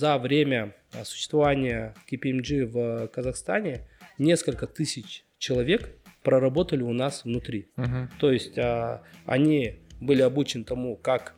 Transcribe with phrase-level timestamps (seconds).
[0.00, 0.74] за время
[1.04, 5.90] существования KPMG в Казахстане несколько тысяч человек
[6.22, 7.68] проработали у нас внутри.
[7.76, 8.10] Мгм.
[8.18, 11.34] То есть а, они были обучены тому, как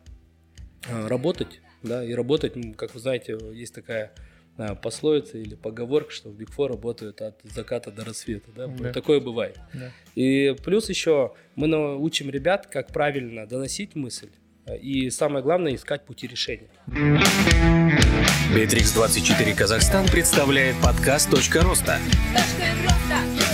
[0.88, 4.12] а, работать, да, и работать, как вы знаете, есть такая
[4.56, 8.92] а, пословица или поговорка, что в Big Four работают от заката до рассвета, да, Да.
[8.92, 9.58] такое бывает.
[9.74, 9.90] Да.
[10.14, 14.30] И плюс еще мы научим ребят, как правильно доносить мысль,
[14.66, 16.70] а, и самое главное, искать пути решения.
[18.54, 21.96] Bitrix24 Казахстан представляет подкаст «Точка роста».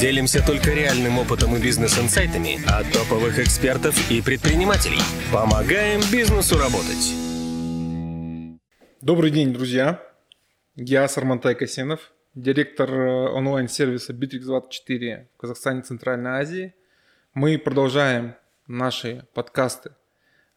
[0.00, 4.98] Делимся только реальным опытом и бизнес-инсайтами от топовых экспертов и предпринимателей.
[5.32, 7.14] Помогаем бизнесу работать.
[9.00, 10.02] Добрый день, друзья.
[10.74, 16.74] Я Сармантай Касенов, директор э, онлайн-сервиса Bitrix24 в Казахстане и Центральной Азии.
[17.34, 18.34] Мы продолжаем
[18.66, 19.92] наши подкасты.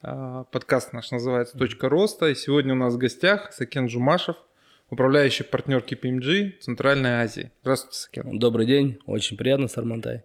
[0.03, 2.27] А, Подкаст наш называется «Точка роста».
[2.29, 4.35] И сегодня у нас в гостях Сакен Жумашев,
[4.89, 7.51] управляющий партнер KPMG Центральной Азии.
[7.61, 8.39] Здравствуйте, Сакен.
[8.39, 10.23] Добрый день, очень приятно, Сармантай.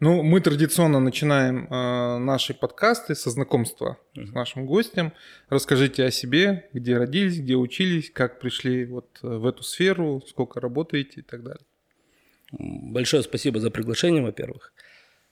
[0.00, 5.12] Ну, мы традиционно начинаем э, наши подкасты со знакомства с нашим гостем.
[5.50, 10.58] Расскажите о себе, где родились, где учились, как пришли вот э, в эту сферу, сколько
[10.58, 11.64] работаете и так далее.
[12.50, 14.72] Большое спасибо за приглашение, во-первых.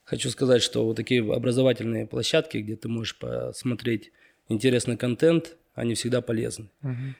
[0.08, 4.10] Хочу сказать, что вот такие образовательные площадки, где ты можешь посмотреть
[4.48, 6.70] интересный контент, они всегда полезны.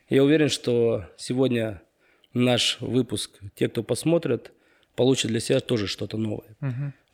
[0.08, 1.82] Я уверен, что сегодня
[2.32, 4.52] наш выпуск, те, кто посмотрит,
[4.96, 6.56] получат для себя тоже что-то новое.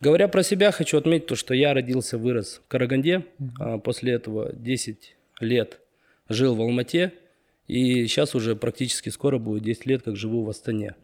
[0.00, 3.26] Говоря про себя, хочу отметить то, что я родился, вырос в Караганде,
[3.58, 5.80] а после этого 10 лет
[6.28, 7.14] жил в Алмате,
[7.66, 10.94] и сейчас уже практически скоро будет 10 лет, как живу в Астане.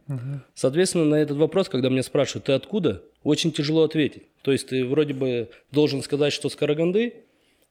[0.53, 4.23] Соответственно, на этот вопрос, когда меня спрашивают, ты откуда, очень тяжело ответить.
[4.41, 7.13] То есть ты вроде бы должен сказать, что с Караганды,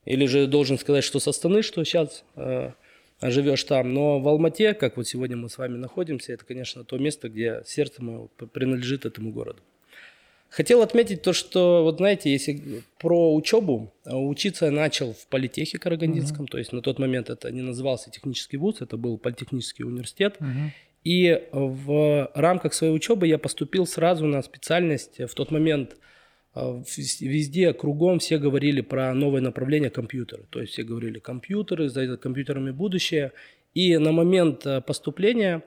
[0.04, 2.72] или же должен сказать, что с Астаны, что сейчас э,
[3.20, 3.92] живешь там.
[3.92, 7.62] Но в Алмате, как вот сегодня мы с вами находимся, это, конечно, то место, где
[7.66, 9.60] сердце мое принадлежит этому городу.
[10.48, 15.78] Хотел отметить то, что, вот знаете, если про учебу, э, учиться я начал в политехе
[15.78, 20.38] Карагандинском, то есть на тот момент это не назывался технический вуз, это был политехнический университет.
[21.04, 25.18] И в рамках своей учебы я поступил сразу на специальность.
[25.18, 25.96] В тот момент
[26.54, 30.44] вс- везде, кругом все говорили про новое направление компьютеры.
[30.50, 33.32] То есть все говорили компьютеры, за компьютерами будущее.
[33.72, 35.62] И на момент э, поступления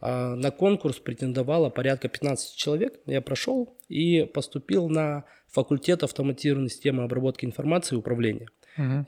[0.00, 2.94] э, на конкурс претендовало порядка 15 человек.
[3.06, 8.48] Я прошел и поступил на факультет автоматизированной системы обработки информации и управления.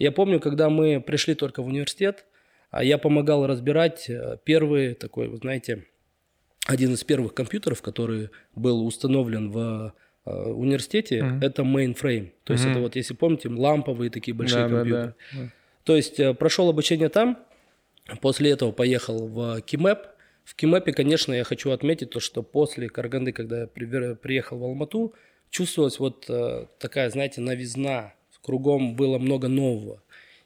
[0.00, 2.29] Я помню, когда мы пришли только в университет, а
[2.72, 5.86] я помогал разбирать э, первый такой, вы знаете,
[6.66, 9.94] один из первых компьютеров, который был установлен в
[10.24, 12.32] э, университете, это mainframe.
[12.44, 15.14] То есть это вот, если помните, ламповые такие большие Да, да, компьютеры.
[15.32, 15.48] да.
[15.84, 17.38] То есть э, прошел обучение там,
[18.20, 19.98] после этого поехал в Кимэп.
[20.44, 25.14] В Кимэпе, конечно, я хочу отметить то, что после Караганды, когда я приехал в Алмату,
[25.50, 26.28] чувствовалась вот
[26.78, 28.14] такая, знаете, новизна.
[28.42, 30.02] Кругом было много нового.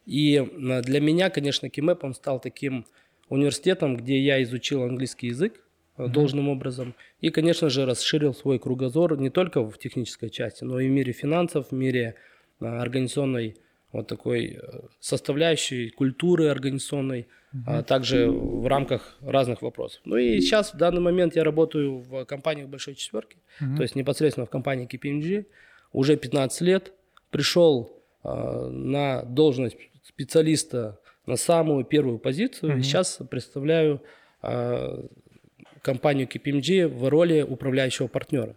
[0.07, 2.87] И для меня, конечно, Кимэп, он стал таким
[3.29, 5.61] университетом, где я изучил английский язык
[5.97, 6.95] э, должным образом.
[7.21, 11.13] И, конечно же, расширил свой кругозор не только в технической части, но и в мире
[11.13, 12.17] финансов, в мире
[12.61, 13.57] э, организационной
[13.93, 17.29] вот такой э, составляющей культуры организационной,
[17.67, 20.01] а также в рамках разных вопросов.
[20.05, 24.47] Ну и сейчас в данный момент я работаю в компании Большой Четверки, то есть непосредственно
[24.47, 25.47] в компании KPMG,
[25.93, 26.93] уже 15 лет.
[27.31, 32.79] Пришел э, на должность специалиста на самую первую позицию.
[32.79, 34.03] И сейчас представляю
[34.43, 35.07] э,
[35.83, 38.57] компанию KPMG в роли управляющего партнера.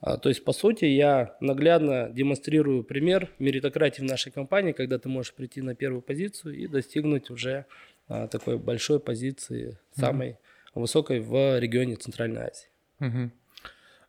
[0.00, 5.08] А, то есть, по сути, я наглядно демонстрирую пример меритократии в нашей компании, когда ты
[5.08, 7.66] можешь прийти на первую позицию и достигнуть уже
[8.08, 10.36] а, такой большой позиции, самой
[10.74, 13.30] высокой в регионе Центральной Азии.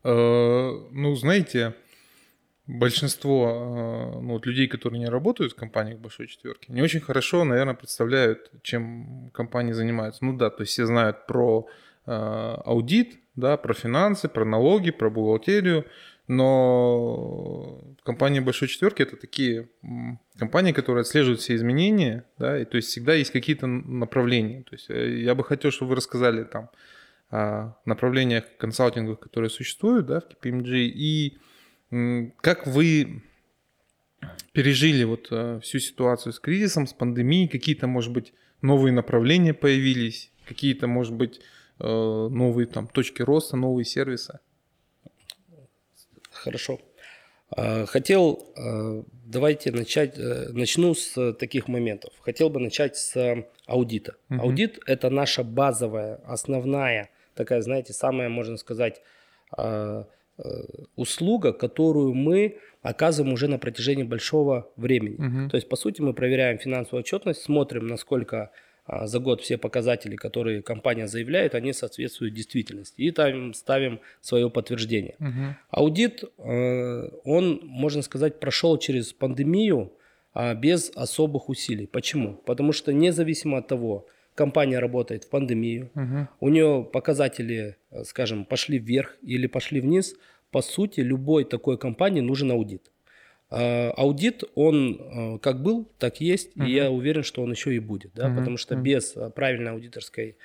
[0.04, 1.74] Э, Ну, знаете,
[2.66, 7.44] большинство э, ну, вот людей, которые не работают в компаниях Большой Четверки, не очень хорошо,
[7.44, 10.24] наверное, представляют, чем компании занимаются.
[10.24, 11.66] Ну да, то есть все знают про
[12.06, 15.84] э, аудит, да, про финансы, про налоги, про бухгалтерию,
[16.26, 19.68] но компании Большой Четверки это такие
[20.38, 24.62] компании, которые отслеживают все изменения, да, и то есть всегда есть какие-то направления.
[24.62, 26.70] То есть э, я бы хотел, чтобы вы рассказали там
[27.30, 31.40] о направлениях консалтинга, которые существуют, да, в KPMG, и м,
[32.40, 33.22] как вы
[34.52, 38.32] пережили вот э, всю ситуацию с кризисом, с пандемией, какие-то, может быть,
[38.62, 41.40] новые направления появились, какие-то, может быть,
[41.80, 44.40] э, новые там точки роста, новые сервисы.
[46.30, 46.80] Хорошо.
[47.50, 52.12] А, хотел, а, давайте начать, э, начну с таких моментов.
[52.20, 54.16] Хотел бы начать с аудита.
[54.30, 54.40] Угу.
[54.40, 59.02] Аудит– это наша базовая, основная, такая, знаете, самая, можно сказать,
[59.52, 60.04] а, э,
[60.96, 65.14] услуга, которую мы оказываем уже на протяжении большого времени.
[65.14, 65.50] Угу.
[65.50, 68.50] То есть, по сути, мы проверяем финансовую отчетность, смотрим, насколько
[68.86, 73.00] а, за год все показатели, которые компания заявляет, они соответствуют действительности.
[73.00, 75.16] И там ставим свое подтверждение.
[75.18, 75.56] Угу.
[75.70, 79.92] Аудит, э, он, можно сказать, прошел через пандемию
[80.34, 81.86] а, без особых усилий.
[81.86, 82.34] Почему?
[82.44, 86.28] Потому что независимо от того, компания работает в пандемию, угу.
[86.40, 90.14] у нее показатели, э, скажем, пошли вверх или пошли вниз,
[90.50, 92.90] по сути, любой такой компании нужен аудит.
[93.50, 96.66] А, аудит, он а, как был, так есть, uh-huh.
[96.66, 98.36] и я уверен, что он еще и будет, да, uh-huh.
[98.36, 98.82] потому что uh-huh.
[98.82, 100.36] без а, правильной аудиторской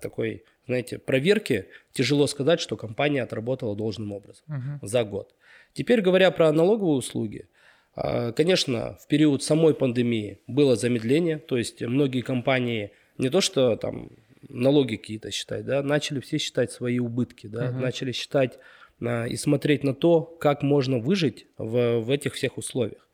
[0.00, 4.78] такой, знаете, проверки тяжело сказать, что компания отработала должным образом uh-huh.
[4.80, 5.34] за год.
[5.74, 7.48] Теперь говоря про налоговые услуги,
[7.94, 14.10] конечно, в период самой пандемии было замедление, то есть многие компании не то что там
[14.48, 17.80] налоги какие-то считать, да, начали все считать свои убытки, да, uh-huh.
[17.80, 18.58] начали считать
[19.00, 23.08] и смотреть на то, как можно выжить в, в этих всех условиях.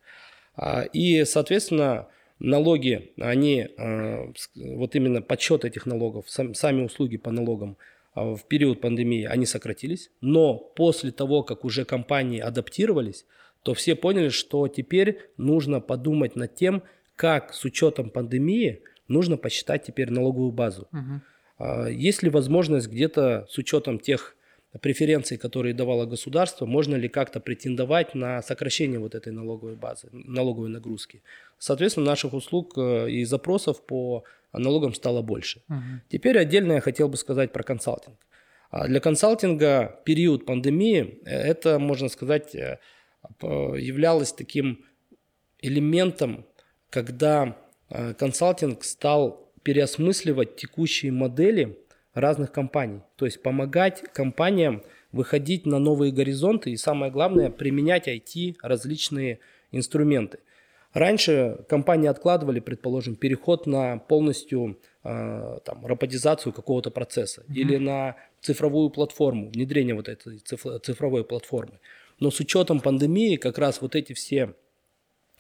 [0.56, 2.08] А, и, соответственно,
[2.38, 7.76] налоги, они, а, вот именно подсчет этих налогов, сами услуги по налогам
[8.14, 10.10] а, в период пандемии, они сократились.
[10.20, 13.26] Но после того, как уже компании адаптировались,
[13.62, 16.82] то все поняли, что теперь нужно подумать над тем,
[17.16, 20.88] как с учетом пандемии нужно посчитать теперь налоговую базу.
[20.92, 21.88] Угу.
[21.90, 24.36] Есть ли возможность где-то с учетом тех
[24.80, 30.68] преференций, которые давало государство, можно ли как-то претендовать на сокращение вот этой налоговой базы, налоговой
[30.68, 31.22] нагрузки.
[31.58, 35.62] Соответственно, наших услуг э, и запросов по налогам стало больше.
[35.68, 35.78] Угу.
[36.08, 38.16] Теперь отдельно я хотел бы сказать про консалтинг.
[38.70, 42.78] А для консалтинга период пандемии, э, это, можно сказать, э,
[43.40, 44.84] являлось таким
[45.60, 46.46] элементом,
[46.90, 47.56] когда
[47.88, 51.78] консалтинг стал переосмысливать текущие модели
[52.12, 53.00] разных компаний.
[53.16, 54.82] То есть помогать компаниям
[55.12, 59.38] выходить на новые горизонты и самое главное применять IT различные
[59.72, 60.38] инструменты.
[60.92, 67.54] Раньше компании откладывали, предположим, переход на полностью э, там, роботизацию какого-то процесса mm-hmm.
[67.54, 71.81] или на цифровую платформу, внедрение вот этой цифровой платформы.
[72.20, 74.54] Но с учетом пандемии как раз вот эти все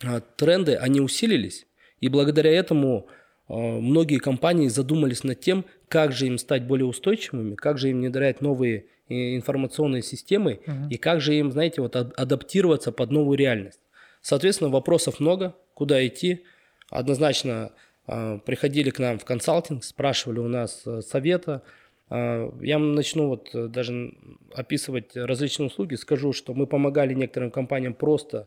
[0.02, 1.66] э, тренды, они усилились,
[2.04, 3.06] и благодаря этому
[3.48, 8.00] э, многие компании задумались над тем, как же им стать более устойчивыми, как же им
[8.00, 10.88] внедрять новые э, информационные системы угу.
[10.90, 13.80] и как же им, знаете, вот адаптироваться под новую реальность.
[14.20, 16.44] Соответственно, вопросов много, куда идти.
[16.90, 17.72] Однозначно
[18.06, 21.62] э, приходили к нам в консалтинг, спрашивали у нас э, совета.
[22.10, 24.12] Э, я начну вот э, даже
[24.54, 28.46] описывать различные услуги, скажу, что мы помогали некоторым компаниям просто а,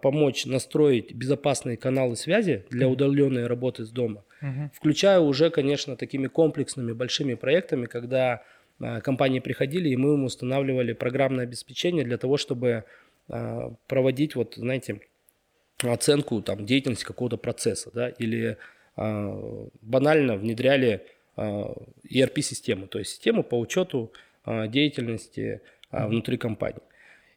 [0.00, 4.70] помочь настроить безопасные каналы связи для удаленной работы с дома, угу.
[4.72, 8.42] включая уже, конечно, такими комплексными большими проектами, когда
[8.80, 12.84] а, компании приходили, и мы им устанавливали программное обеспечение для того, чтобы
[13.28, 15.00] а, проводить, вот, знаете,
[15.82, 18.56] оценку там, деятельности какого-то процесса, да, или
[18.96, 21.04] банально внедряли
[21.36, 24.12] ERP-систему, то есть систему по учету
[24.46, 26.80] деятельности внутри компании.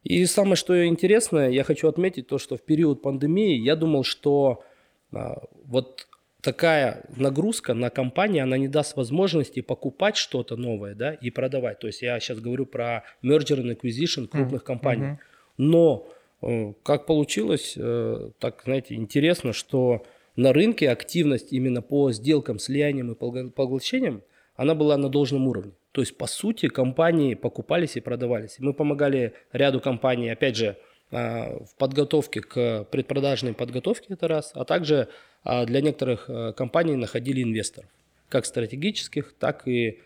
[0.08, 4.64] И самое, что интересное, я хочу отметить то, что в период пандемии я думал, что
[5.12, 6.08] а, вот
[6.40, 11.80] такая нагрузка на компании, она не даст возможности покупать что-то новое, да, и продавать.
[11.80, 14.64] То есть я сейчас говорю про merger and acquisition крупных mm-hmm.
[14.64, 15.18] компаний.
[15.58, 16.08] Но
[16.40, 20.06] э, как получилось, э, так, знаете, интересно, что
[20.36, 24.22] на рынке активность именно по сделкам, слияниям и поглощениям,
[24.56, 25.72] она была на должном уровне.
[25.92, 28.56] То есть, по сути, компании покупались и продавались.
[28.58, 30.76] Мы помогали ряду компаний, опять же,
[31.10, 35.08] а, в подготовке к предпродажной подготовке, это раз, а также
[35.42, 37.88] а, для некоторых а, компаний находили инвесторов,
[38.28, 40.00] как стратегических, так и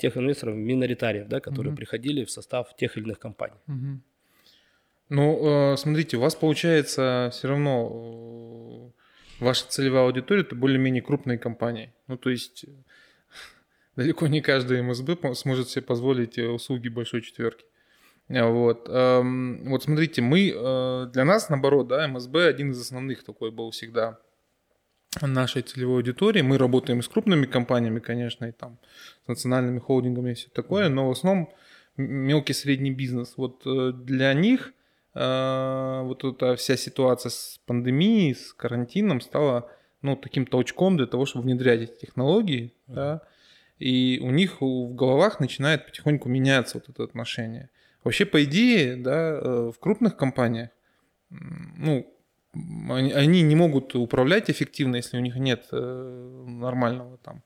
[0.00, 1.78] тех инвесторов, миноритариев, да, которые угу.
[1.78, 3.54] приходили в состав тех или иных компаний.
[3.68, 4.00] Угу.
[5.10, 8.92] Ну, смотрите, у вас получается все равно
[9.38, 11.94] ваша целевая аудитория это более-менее крупные компании.
[12.08, 12.66] Ну, то есть
[13.98, 17.64] далеко не каждый МСБ сможет себе позволить э, услуги большой четверки.
[18.28, 18.88] А, вот.
[18.88, 24.20] Вот смотрите, мы, э, для нас, наоборот, да, МСБ один из основных такой был всегда
[25.20, 26.42] нашей целевой аудитории.
[26.42, 28.78] Мы работаем с крупными компаниями, конечно, и там
[29.24, 31.52] с национальными холдингами и все такое, но в основном
[31.96, 33.34] мелкий средний бизнес.
[33.36, 34.72] Вот э, для них
[35.14, 39.68] вот эта вся ситуация с пандемией, с карантином стала
[40.00, 42.94] ну, таким толчком для того, чтобы внедрять эти технологии, mm-hmm.
[42.94, 43.22] да,
[43.78, 47.70] и у них в головах начинает потихоньку меняться вот это отношение.
[48.04, 50.70] Вообще, по идее, да, э, в крупных компаниях
[51.30, 52.06] ну,
[52.54, 57.42] они, не могут управлять эффективно, если у них нет э, нормального там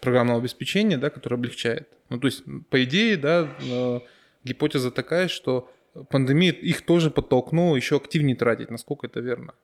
[0.00, 1.88] программного обеспечения, да, которое облегчает.
[2.08, 4.00] Ну, то есть, по идее, да, э,
[4.44, 5.70] гипотеза такая, что
[6.10, 8.70] пандемия их тоже подтолкнула еще активнее тратить.
[8.70, 9.54] Насколько это верно?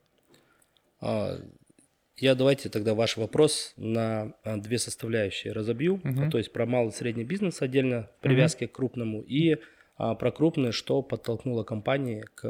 [2.17, 6.01] Я давайте тогда ваш вопрос на а, две составляющие разобью.
[6.05, 6.31] Угу.
[6.31, 8.73] То есть про малый и средний бизнес отдельно, привязки угу.
[8.73, 9.57] к крупному, и
[9.97, 12.45] а, про крупное, что подтолкнуло компании к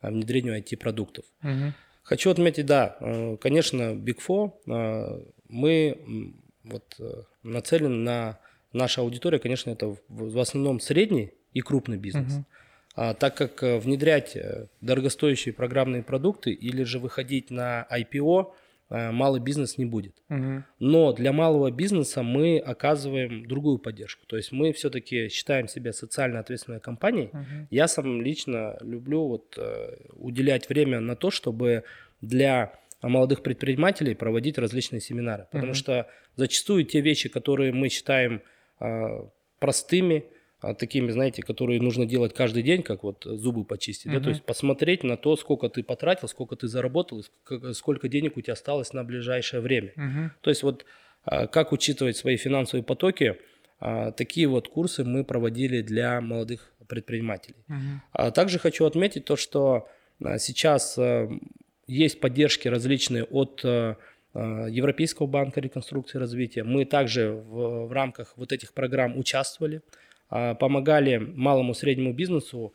[0.00, 1.26] а, внедрению IT-продуктов.
[1.42, 1.74] Угу.
[2.04, 8.38] Хочу отметить, да, э, конечно, Big Four, мы вот э, нацелены на
[8.72, 12.32] наша аудитория, конечно, это в основном средний и крупный бизнес.
[12.32, 12.44] Угу.
[12.94, 14.38] А, так как э, внедрять
[14.80, 20.14] дорогостоящие программные продукты или же выходить на IPO– Э, малый бизнес не будет.
[20.28, 20.64] Угу.
[20.78, 24.26] Но для малого бизнеса мы оказываем другую поддержку.
[24.26, 27.30] То есть мы все-таки считаем себя социально ответственной компанией.
[27.32, 27.66] Угу.
[27.70, 31.82] Я сам лично люблю вот, э, уделять время на то, чтобы
[32.20, 35.46] для молодых предпринимателей проводить различные семинары.
[35.50, 35.78] Потому угу.
[35.78, 38.42] что зачастую те вещи, которые мы считаем
[38.80, 39.20] э,
[39.58, 40.24] простыми,
[40.60, 44.18] а, такими, знаете, которые нужно делать каждый день, как вот зубы почистить, uh-huh.
[44.18, 47.22] да, то есть посмотреть на то, сколько ты потратил, сколько ты заработал,
[47.72, 49.92] сколько денег у тебя осталось на ближайшее время.
[49.96, 50.30] Uh-huh.
[50.40, 50.86] То есть вот
[51.24, 53.36] а, как учитывать свои финансовые потоки,
[53.80, 57.64] а, такие вот курсы мы проводили для молодых предпринимателей.
[57.68, 58.32] Uh-huh.
[58.32, 59.88] Также хочу отметить то, что
[60.38, 60.98] сейчас
[61.86, 63.62] есть поддержки различные от
[64.34, 66.62] Европейского банка реконструкции и развития.
[66.62, 69.82] Мы также в, в рамках вот этих программ участвовали.
[70.28, 72.74] А, помогали малому среднему бизнесу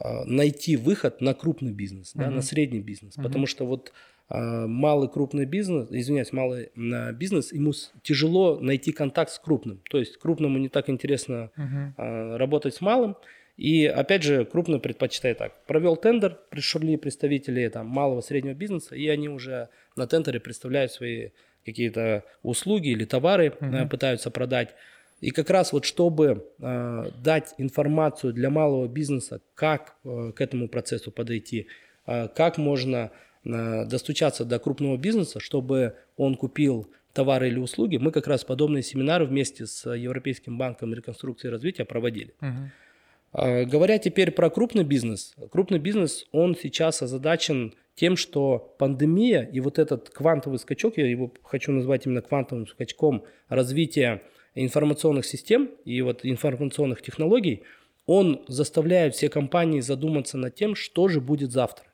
[0.00, 2.20] а, найти выход на крупный бизнес, uh-huh.
[2.20, 3.16] да, на средний бизнес.
[3.16, 3.22] Uh-huh.
[3.22, 3.92] Потому что вот
[4.28, 6.70] а, малый крупный бизнес, извиняюсь, малый
[7.12, 9.80] бизнес, ему тяжело найти контакт с крупным.
[9.90, 12.36] То есть крупному не так интересно uh-huh.
[12.36, 13.16] работать с малым.
[13.56, 15.64] И опять же, крупный предпочитает так.
[15.66, 21.30] Провел тендер, пришли представители там, малого среднего бизнеса, и они уже на тендере представляют свои
[21.64, 23.88] какие-то услуги или товары, uh-huh.
[23.88, 24.74] пытаются продать.
[25.20, 30.68] И как раз вот чтобы э, дать информацию для малого бизнеса, как э, к этому
[30.68, 31.66] процессу подойти,
[32.06, 33.10] э, как можно
[33.44, 38.82] э, достучаться до крупного бизнеса, чтобы он купил товары или услуги, мы как раз подобные
[38.82, 42.34] семинары вместе с Европейским банком реконструкции и развития проводили.
[42.40, 43.64] Uh-huh.
[43.66, 49.78] Говоря теперь про крупный бизнес, крупный бизнес, он сейчас озадачен тем, что пандемия и вот
[49.78, 54.22] этот квантовый скачок, я его хочу назвать именно квантовым скачком развития
[54.54, 57.62] информационных систем и вот информационных технологий,
[58.06, 61.84] он заставляет все компании задуматься над тем, что же будет завтра.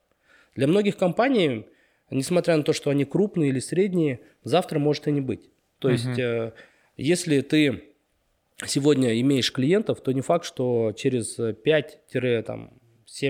[0.54, 1.66] Для многих компаний,
[2.10, 5.50] несмотря на то, что они крупные или средние, завтра может и не быть.
[5.80, 5.92] То uh-huh.
[5.92, 6.52] есть, э,
[6.96, 7.82] если ты
[8.64, 12.70] сегодня имеешь клиентов, то не факт, что через 5-7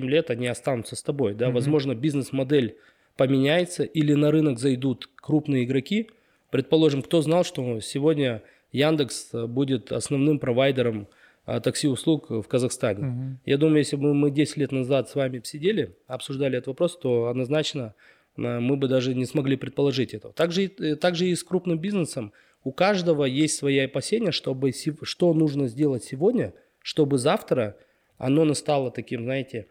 [0.02, 1.34] лет они останутся с тобой.
[1.34, 1.48] Да?
[1.48, 1.52] Uh-huh.
[1.52, 2.76] Возможно, бизнес-модель
[3.16, 6.10] поменяется или на рынок зайдут крупные игроки.
[6.50, 8.42] Предположим, кто знал, что сегодня
[8.74, 11.06] Яндекс э, будет основным провайдером
[11.46, 13.06] э, такси-услуг в Казахстане.
[13.06, 13.38] Угу.
[13.46, 17.28] Я думаю, если бы мы 10 лет назад с вами сидели, обсуждали этот вопрос, то
[17.28, 17.94] однозначно
[18.36, 20.34] э, мы бы даже не смогли предположить этого.
[20.34, 22.32] Также, также и с крупным бизнесом.
[22.64, 27.76] У каждого есть свои опасения, чтобы, что нужно сделать сегодня, чтобы завтра
[28.18, 29.66] оно настало таким, знаете,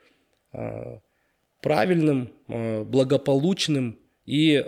[1.59, 4.63] правильным, благополучным и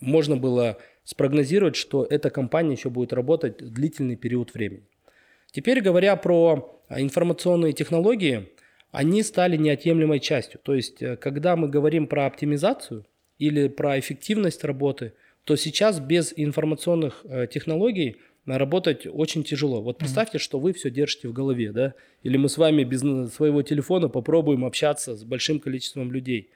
[0.00, 0.76] можно было
[1.12, 4.82] спрогнозировать, что эта компания еще будет работать длительный период времени.
[5.50, 8.48] Теперь говоря про а, информационные технологии,
[8.90, 10.60] они стали неотъемлемой частью.
[10.62, 13.04] То есть, э, когда мы говорим про оптимизацию
[13.38, 15.12] или про эффективность работы,
[15.44, 18.16] то сейчас без информационных э, технологий
[18.46, 19.82] работать очень тяжело.
[19.82, 21.94] Вот представьте, что вы все держите в голове, да?
[22.22, 23.00] Или мы с вами без
[23.34, 26.50] своего телефона попробуем общаться с большим количеством людей.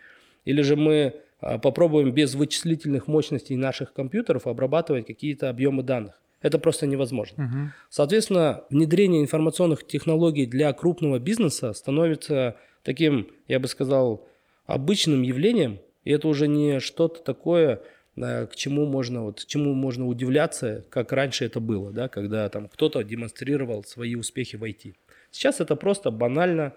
[0.44, 6.20] Или же мы попробуем без вычислительных мощностей наших компьютеров обрабатывать какие-то объемы данных.
[6.42, 7.44] Это просто невозможно.
[7.44, 7.72] Угу.
[7.90, 14.26] Соответственно, внедрение информационных технологий для крупного бизнеса становится таким, я бы сказал,
[14.66, 17.82] обычным явлением, и это уже не что-то такое,
[18.14, 23.02] к чему можно, вот, чему можно удивляться, как раньше это было, да, когда там кто-то
[23.02, 24.94] демонстрировал свои успехи в IT.
[25.30, 26.74] Сейчас это просто банально а,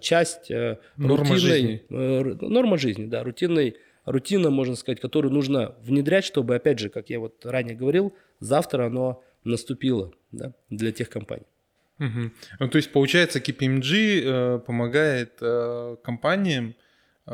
[0.00, 1.82] часть э, норма рутинной, жизни.
[1.90, 7.10] Э, норма жизни, да, рутинной, рутина, можно сказать, которую нужно внедрять, чтобы, опять же, как
[7.10, 11.46] я вот ранее говорил, завтра оно наступило да, для тех компаний.
[11.98, 12.30] Угу.
[12.58, 16.74] Ну, то есть, получается, KPMG э, помогает э, компаниям
[17.26, 17.32] э,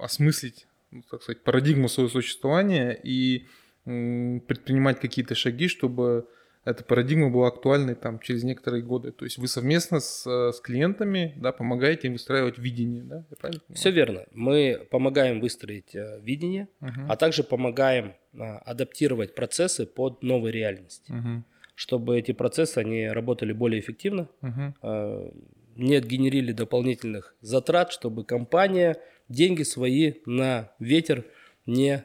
[0.00, 3.46] осмыслить, ну, так сказать, парадигму своего существования и
[3.86, 6.26] э, предпринимать какие-то шаги, чтобы
[6.64, 9.12] эта парадигма была актуальной там через некоторые годы.
[9.12, 13.24] То есть вы совместно с, с клиентами да, помогаете им выстраивать видение, да?
[13.30, 14.24] Я правильно Все верно.
[14.32, 17.06] Мы помогаем выстроить э, видение, uh-huh.
[17.08, 21.42] а также помогаем а, адаптировать процессы под новые реальности, uh-huh.
[21.74, 25.34] чтобы эти процессы они работали более эффективно, uh-huh.
[25.76, 28.96] не генерили дополнительных затрат, чтобы компания
[29.28, 31.24] деньги свои на ветер
[31.66, 32.04] не,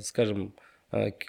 [0.00, 0.54] скажем,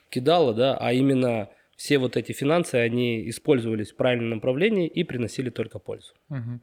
[0.10, 5.52] кидала, да, а именно все вот эти финансы, они использовались в правильном направлении и приносили
[5.52, 6.14] только пользу.
[6.30, 6.60] Угу.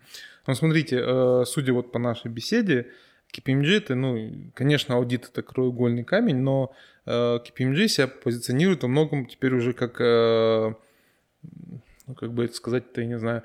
[0.49, 2.89] Ну, смотрите, э, судя вот по нашей беседе,
[3.33, 6.75] KPMG это, ну, конечно, аудит это краеугольный камень, но
[7.07, 10.75] э, KPMG себя позиционирует во многом теперь уже как, э,
[12.07, 13.45] ну, как бы это сказать-то, я не знаю,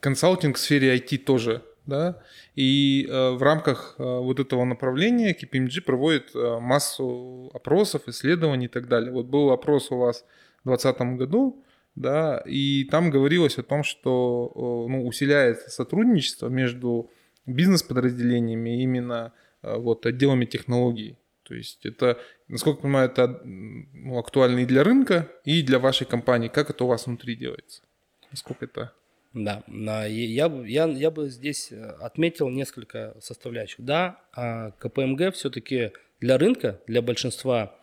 [0.00, 2.22] консалтинг в сфере IT тоже да,
[2.54, 8.68] и э, в рамках э, вот этого направления KPMG проводит э, массу опросов, исследований и
[8.68, 9.12] так далее.
[9.12, 10.24] Вот был опрос у вас
[10.64, 11.62] в 2020 году,
[11.94, 17.10] да, и там говорилось о том, что э, ну, усиляется сотрудничество между
[17.44, 21.18] бизнес-подразделениями именно э, вот отделами технологий.
[21.42, 22.18] То есть это,
[22.48, 26.48] насколько я понимаю, это ну, актуально и для рынка, и для вашей компании.
[26.48, 27.82] Как это у вас внутри делается?
[28.30, 28.92] Насколько это
[29.34, 29.62] да,
[30.06, 33.84] я, я, я бы здесь э, отметил несколько составляющих.
[33.84, 37.74] Да, а КПМГ все-таки для рынка, для большинства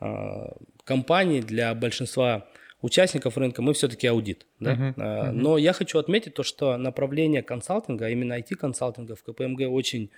[0.00, 2.46] а, компаний, для большинства
[2.80, 4.46] участников рынка мы все-таки аудит.
[4.60, 4.72] Да?
[4.72, 5.32] Uh-huh, uh-huh.
[5.32, 10.10] Но я хочу отметить то, что направление консалтинга, именно IT-консалтинга в КПМГ очень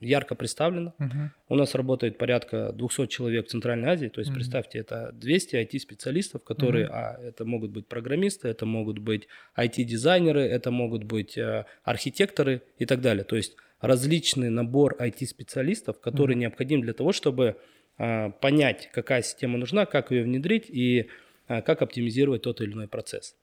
[0.00, 0.94] ярко представлено.
[0.98, 1.28] Uh-huh.
[1.48, 4.34] У нас работает порядка 200 человек в Центральной Азии, то есть uh-huh.
[4.34, 6.92] представьте, это 200 IT-специалистов, которые, uh-huh.
[6.92, 12.86] а, это могут быть программисты, это могут быть IT-дизайнеры, это могут быть а, архитекторы и
[12.86, 13.24] так далее.
[13.24, 16.40] То есть различный набор IT-специалистов, который uh-huh.
[16.40, 17.56] необходим для того, чтобы
[17.96, 21.08] а, понять, какая система нужна, как ее внедрить и
[21.46, 23.36] а, как оптимизировать тот или иной процесс.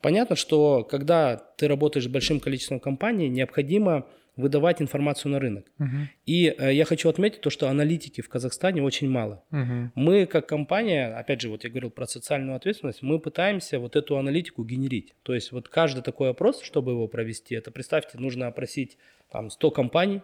[0.00, 4.06] Понятно, что когда ты работаешь с большим количеством компаний, необходимо
[4.36, 5.66] выдавать информацию на рынок.
[5.78, 6.06] Uh-huh.
[6.24, 9.44] И э, я хочу отметить то, что аналитики в Казахстане очень мало.
[9.50, 9.88] Uh-huh.
[9.94, 14.16] Мы как компания, опять же, вот я говорил про социальную ответственность, мы пытаемся вот эту
[14.16, 15.14] аналитику генерить.
[15.22, 18.96] То есть вот каждый такой опрос, чтобы его провести, это представьте, нужно опросить
[19.30, 20.22] там 100 компаний,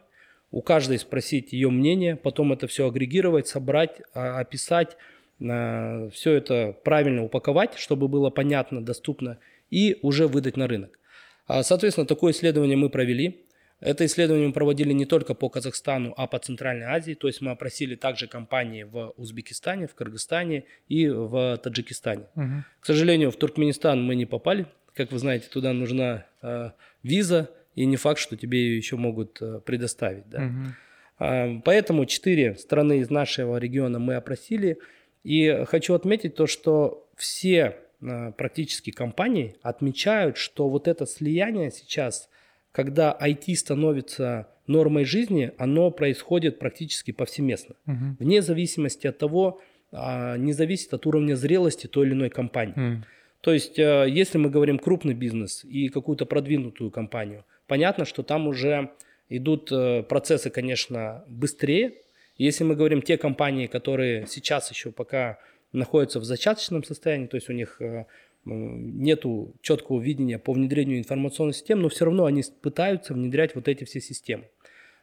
[0.50, 4.96] у каждой спросить ее мнение, потом это все агрегировать, собрать, а, описать,
[5.40, 9.38] э, все это правильно упаковать, чтобы было понятно, доступно
[9.70, 10.98] и уже выдать на рынок.
[11.46, 13.44] А, соответственно, такое исследование мы провели.
[13.80, 17.14] Это исследование мы проводили не только по Казахстану, а по Центральной Азии.
[17.14, 22.24] То есть мы опросили также компании в Узбекистане, в Кыргызстане и в Таджикистане.
[22.34, 22.64] Угу.
[22.80, 24.66] К сожалению, в Туркменистан мы не попали.
[24.94, 26.70] Как вы знаете, туда нужна э,
[27.04, 30.28] виза, и не факт, что тебе ее еще могут э, предоставить.
[30.28, 30.46] Да?
[30.46, 31.24] Угу.
[31.24, 34.78] Э, поэтому четыре страны из нашего региона мы опросили.
[35.22, 42.28] И хочу отметить то, что все э, практически компании отмечают, что вот это слияние сейчас–
[42.72, 47.74] когда IT становится нормой жизни, оно происходит практически повсеместно.
[47.86, 48.16] Угу.
[48.20, 52.94] Вне зависимости от того, а, не зависит от уровня зрелости той или иной компании.
[52.96, 53.04] Угу.
[53.40, 58.48] То есть, э, если мы говорим крупный бизнес и какую-то продвинутую компанию, понятно, что там
[58.48, 58.90] уже
[59.28, 61.94] идут э, процессы, конечно, быстрее.
[62.36, 65.38] Если мы говорим те компании, которые сейчас еще пока
[65.72, 68.06] находятся в зачаточном состоянии, то есть у них э,
[68.44, 73.84] нету четкого видения по внедрению информационных систем, но все равно они пытаются внедрять вот эти
[73.84, 74.48] все системы.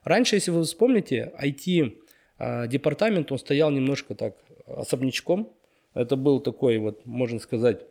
[0.04, 5.54] Раньше, если вы вспомните, IT-департамент, он стоял немножко так особнячком.
[5.93, 7.82] Это был такой вот, можно сказать,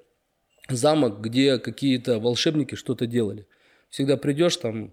[0.69, 3.47] замок, где какие-то волшебники что-то делали.
[3.91, 4.93] Всегда придешь, там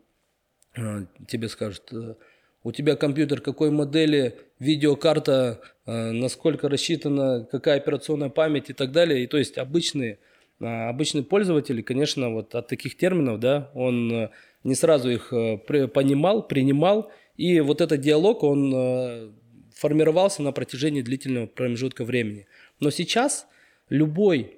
[0.75, 2.15] а, тебе скажут, «Э,
[2.63, 9.23] у тебя компьютер какой модели, видеокарта, э, насколько рассчитана, какая операционная память и так далее.
[9.23, 10.19] И то есть обычные
[10.61, 14.29] обычный пользователь, конечно, вот от таких терминов, да, он э,
[14.63, 19.31] не сразу их э, понимал, принимал, и вот этот диалог, он э,
[19.75, 22.47] формировался на протяжении длительного промежутка времени.
[22.79, 23.47] Но сейчас
[23.89, 24.57] любой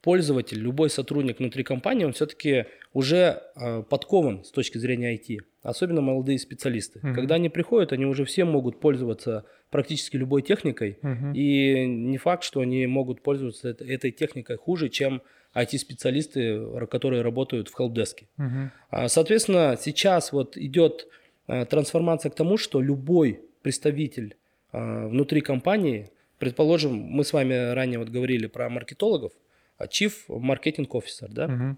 [0.00, 3.42] пользователь, любой сотрудник внутри компании, он все-таки уже
[3.90, 7.00] подкован с точки зрения IT, особенно молодые специалисты.
[7.00, 7.14] Mm-hmm.
[7.14, 11.34] Когда они приходят, они уже все могут пользоваться практически любой техникой, uh-huh.
[11.34, 15.22] и не факт, что они могут пользоваться этой техникой хуже, чем
[15.54, 18.28] IT-специалисты, которые работают в хелпдеске.
[18.38, 19.08] Uh-huh.
[19.08, 21.08] Соответственно, сейчас вот идет
[21.48, 24.36] э, трансформация к тому, что любой представитель
[24.72, 29.32] э, внутри компании, предположим, мы с вами ранее вот говорили про маркетологов,
[29.78, 31.76] а Chief Marketing Officer, да, uh-huh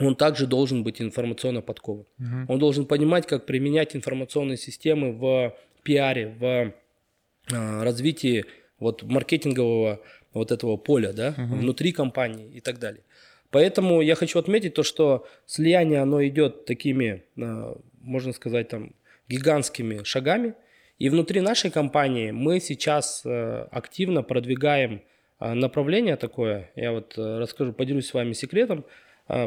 [0.00, 2.06] он также должен быть информационно подкован.
[2.20, 2.44] Uh-huh.
[2.48, 6.72] Он должен понимать, как применять информационные системы в пиаре, в а,
[7.50, 8.44] развитии
[8.78, 10.00] вот маркетингового
[10.32, 11.56] вот этого поля, да, угу.
[11.56, 13.02] внутри компании и так далее.
[13.50, 18.92] Поэтому я хочу отметить то, что слияние, оно идет такими, э, можно сказать, там,
[19.28, 20.54] гигантскими шагами.
[20.98, 25.02] И внутри нашей компании мы сейчас э, активно продвигаем
[25.40, 26.70] э, направление такое.
[26.76, 28.84] Я вот расскажу, поделюсь с вами секретом.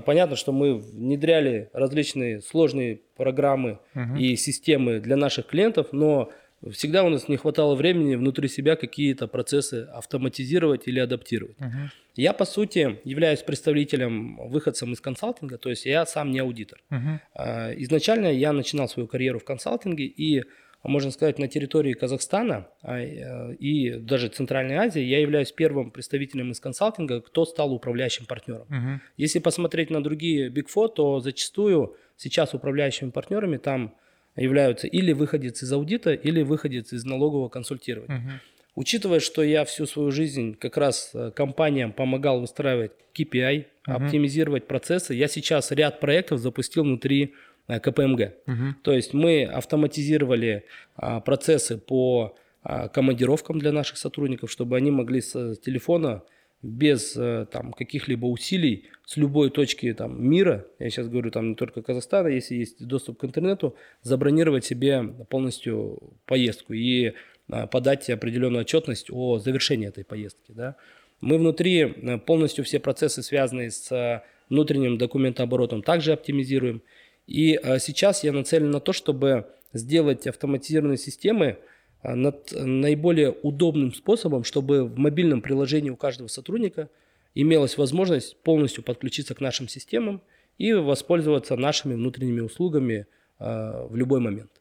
[0.05, 6.31] Понятно, что мы внедряли различные сложные программы uh и системы для наших клиентов, но
[6.69, 11.57] всегда у нас не хватало времени внутри себя какие-то процессы автоматизировать или адаптировать.
[11.57, 11.89] Uh-huh.
[12.15, 16.79] Я, по сути, являюсь представителем, выходцем из консалтинга, то есть я сам не аудитор.
[16.91, 17.73] Uh-huh.
[17.83, 20.43] Изначально я начинал свою карьеру в консалтинге и,
[20.83, 26.51] можно сказать, на территории Казахстана а, э, и даже Центральной Азии я являюсь первым представителем
[26.51, 28.67] из консалтинга, кто стал управляющим партнером.
[28.69, 28.99] Uh-huh.
[29.17, 33.95] Если посмотреть на другие Big Four, то зачастую сейчас управляющими партнерами там
[34.35, 38.17] являются или выходец из аудита, или выходец из налогового консультирования.
[38.17, 38.29] Угу.
[38.75, 43.95] Учитывая, что я всю свою жизнь как раз э, компаниям помогал выстраивать KPI, угу.
[43.95, 47.33] оптимизировать процессы, я сейчас ряд проектов запустил внутри
[47.67, 48.33] э, КПМГ.
[48.47, 48.75] Угу.
[48.83, 50.65] То есть мы автоматизировали
[50.95, 56.23] а, процессы по а, командировкам для наших сотрудников, чтобы они могли с телефона
[56.61, 61.55] без э, там, каких-либо усилий с любой точки там, мира, я сейчас говорю там не
[61.55, 67.13] только Казахстана, если есть доступ к интернету, забронировать себе полностью поездку и
[67.49, 70.51] а, подать определенную отчетность о завершении этой поездки.
[70.51, 70.75] Да.
[71.19, 76.83] Мы внутри э, полностью все процессы, связанные с э, внутренним документооборотом, также оптимизируем.
[77.25, 81.59] И сейчас я нацелен на то, чтобы сделать автоматизированные системы,
[82.03, 86.89] над наиболее удобным способом, чтобы в мобильном приложении у каждого сотрудника
[87.35, 90.21] имелась возможность полностью подключиться к нашим системам
[90.57, 93.07] и воспользоваться нашими внутренними услугами
[93.39, 94.51] э, в любой момент.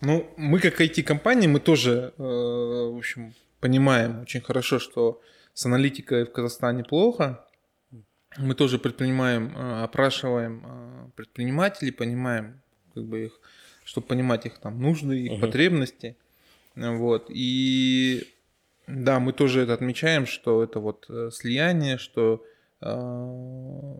[0.00, 5.20] Ну, мы как IT-компания, мы тоже, э, в общем, понимаем очень хорошо, что
[5.54, 7.46] с аналитикой в Казахстане плохо.
[8.36, 12.60] Мы тоже предпринимаем, э, опрашиваем э, предпринимателей, понимаем
[12.92, 13.40] как бы их
[13.84, 15.40] чтобы понимать их там нужды, их угу.
[15.42, 16.16] потребности.
[16.74, 17.26] Вот.
[17.28, 18.26] И
[18.86, 22.44] да, мы тоже это отмечаем, что это вот э, слияние, что
[22.80, 23.94] э,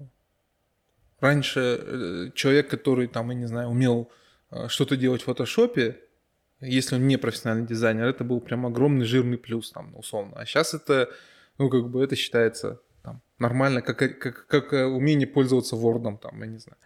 [1.21, 4.11] раньше э, человек, который там, я не знаю, умел
[4.51, 6.01] э, что-то делать в фотошопе,
[6.61, 10.35] если он не профессиональный дизайнер, это был прям огромный жирный плюс там, условно.
[10.37, 11.11] А сейчас это,
[11.59, 16.47] ну, как бы это считается там, нормально, как, как, как умение пользоваться Word, там, я
[16.47, 16.79] не знаю.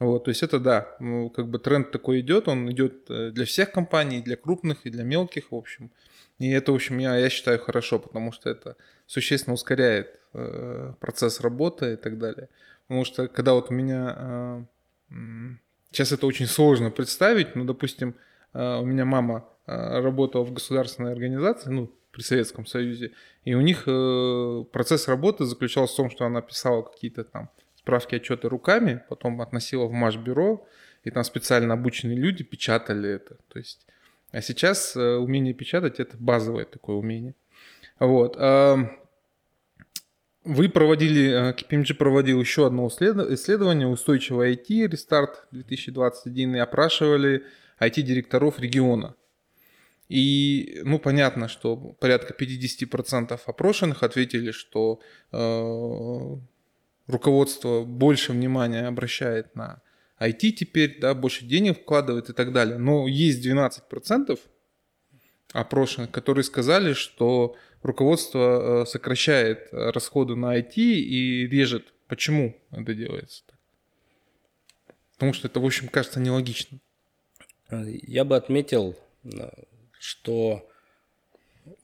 [0.00, 3.44] Вот, то есть это да, ну, как бы тренд такой идет, он идет э, для
[3.44, 5.90] всех компаний, для крупных, и для мелких, в общем.
[6.38, 8.76] И это, в общем, я, я считаю хорошо, потому что это
[9.06, 12.48] существенно ускоряет э, процесс работы и так далее.
[12.88, 14.66] Потому что когда вот у меня...
[15.10, 15.54] Э,
[15.92, 18.16] сейчас это очень сложно представить, но, допустим,
[18.54, 23.12] э, у меня мама э, работала в государственной организации, ну, при Советском Союзе,
[23.44, 27.50] и у них э, процесс работы заключался в том, что она писала какие-то там
[27.82, 30.66] справки, отчеты руками, потом относила в Маш-бюро,
[31.04, 33.36] и там специально обученные люди печатали это.
[33.48, 33.86] То есть,
[34.30, 37.34] а сейчас э, умение печатать это базовое такое умение.
[37.98, 38.36] Вот.
[40.44, 44.88] Вы проводили, KPMG э, проводил еще одно исследование «Устойчивое IT.
[44.88, 47.44] Рестарт 2021» и опрашивали
[47.78, 49.14] IT-директоров региона.
[50.08, 56.36] И, ну, понятно, что порядка 50% опрошенных ответили, что э,
[57.06, 59.82] руководство больше внимания обращает на
[60.20, 62.78] IT теперь, да, больше денег вкладывает и так далее.
[62.78, 64.38] Но есть 12%
[65.52, 71.92] опрошенных, которые сказали, что руководство э, сокращает расходы на IT и режет.
[72.06, 73.42] Почему это делается?
[75.14, 76.78] Потому что это, в общем, кажется нелогично.
[77.70, 79.50] Я бы отметил, э,
[79.98, 80.68] что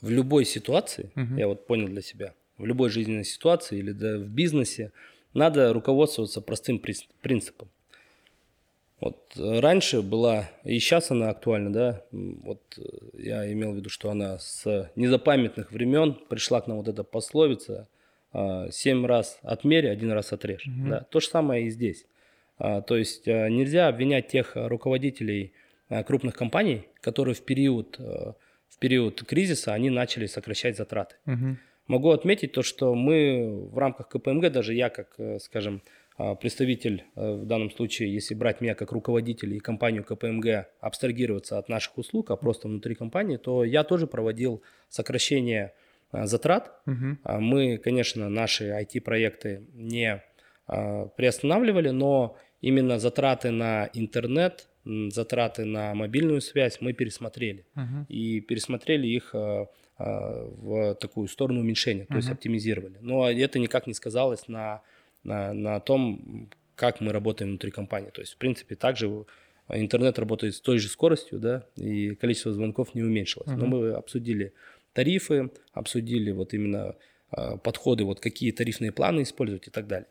[0.01, 1.37] в любой ситуации, угу.
[1.37, 4.93] я вот понял для себя, в любой жизненной ситуации или да, в бизнесе,
[5.33, 6.81] надо руководствоваться простым
[7.23, 7.69] принципом.
[9.01, 12.83] Вот э, раньше была, и сейчас она актуальна, да, вот э,
[13.15, 17.89] я имел в виду, что она с незапамятных времен пришла к нам вот эта пословица
[18.33, 20.67] а, «семь раз отмерь, один раз отрежь».
[20.67, 20.89] Угу.
[20.89, 22.07] Да, то же самое и здесь.
[22.59, 25.53] А, то есть э, нельзя обвинять тех руководителей
[26.07, 31.15] крупных компаний, которые в период, в период кризиса они начали сокращать затраты.
[31.25, 31.57] Угу.
[31.89, 35.83] Могу отметить то, что мы в рамках КПМГ, даже я как, э, скажем,
[36.19, 41.59] а, представитель, э, в данном случае, если брать меня как руководитель и компанию КПМГ, абстрагироваться
[41.59, 45.73] от наших услуг, а просто внутри компании, то я тоже проводил сокращение
[46.11, 46.73] а, затрат.
[46.87, 47.39] Угу.
[47.41, 50.23] Мы, конечно, наши IT-проекты не
[50.67, 57.65] приостанавливали, но именно затраты на интернет, затраты на мобильную связь мы пересмотрели.
[57.75, 58.07] Uh-huh.
[58.09, 59.35] И пересмотрели их
[59.99, 62.19] в такую сторону уменьшения, то uh-huh.
[62.19, 62.97] есть оптимизировали.
[63.01, 64.83] Но это никак не сказалось на,
[65.25, 68.11] на, на том, как мы работаем внутри компании.
[68.11, 69.25] То есть, в принципе, также
[69.69, 73.49] интернет работает с той же скоростью, да, и количество звонков не уменьшилось.
[73.49, 73.57] Uh-huh.
[73.57, 74.53] Но мы обсудили
[74.93, 76.95] тарифы, обсудили вот именно
[77.63, 80.07] подходы, вот какие тарифные планы использовать и так далее.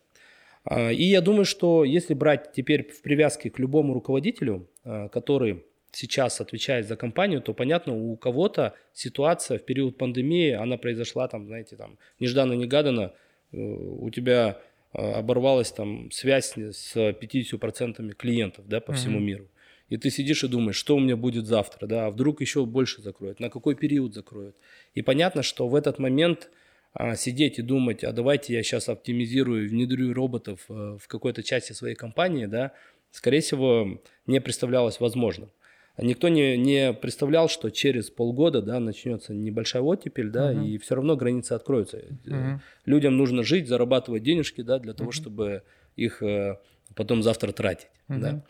[0.69, 5.63] А, и я думаю, что если брать теперь в привязке к любому руководителю, а, который
[5.98, 11.48] сейчас отвечает за компанию, то понятно, у кого-то ситуация в период пандемии, она произошла там,
[11.48, 13.14] знаете, там нежданно-негаданно,
[13.52, 14.62] э, у тебя
[14.94, 18.96] а, оборвалась там связь с 50% клиентов, да, по mm-hmm.
[18.96, 19.48] всему миру.
[19.90, 23.02] И ты сидишь и думаешь, что у меня будет завтра, да, а вдруг еще больше
[23.02, 24.56] закроют, на какой период закроют.
[24.94, 26.52] И понятно, что в этот момент
[26.94, 31.74] а, сидеть и думать, а давайте я сейчас оптимизирую, внедрю роботов э, в какой-то части
[31.74, 32.74] своей компании, да,
[33.10, 35.50] скорее всего, не представлялось возможным.
[35.98, 40.68] Никто не, не представлял, что через полгода да, начнется небольшая оттепель, да, uh-huh.
[40.68, 41.98] и все равно границы откроются.
[41.98, 42.60] Uh-huh.
[42.86, 45.14] Людям нужно жить, зарабатывать денежки да, для того, uh-huh.
[45.14, 45.64] чтобы
[45.96, 46.60] их э,
[46.96, 47.88] потом завтра тратить.
[48.10, 48.20] Uh-huh.
[48.20, 48.44] Да.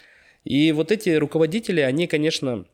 [0.44, 2.66] И вот эти руководители, они, конечно,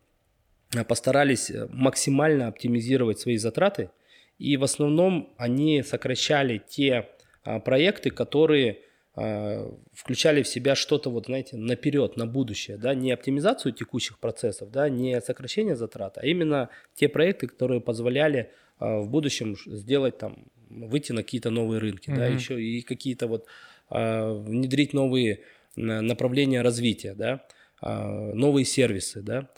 [0.87, 3.91] постарались максимально оптимизировать свои затраты,
[4.39, 7.09] и в основном они сокращали те
[7.43, 8.79] а, проекты, которые
[9.15, 14.89] включали в себя что-то, вот, знаете, наперед, на будущее, да, не оптимизацию текущих процессов, да,
[14.89, 18.49] не сокращение затрат, а именно те проекты, которые позволяли
[18.79, 22.15] а, в будущем сделать там, выйти на какие-то новые рынки, mm-hmm.
[22.15, 23.45] да, еще и какие-то вот
[23.89, 25.41] а, внедрить новые
[25.75, 27.45] направления развития, да,
[27.81, 29.49] новые сервисы, да,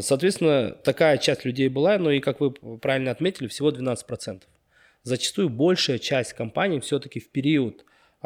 [0.00, 4.42] соответственно, такая часть людей была, но и, как вы правильно отметили, всего 12%.
[5.04, 7.84] Зачастую большая часть компаний все-таки в период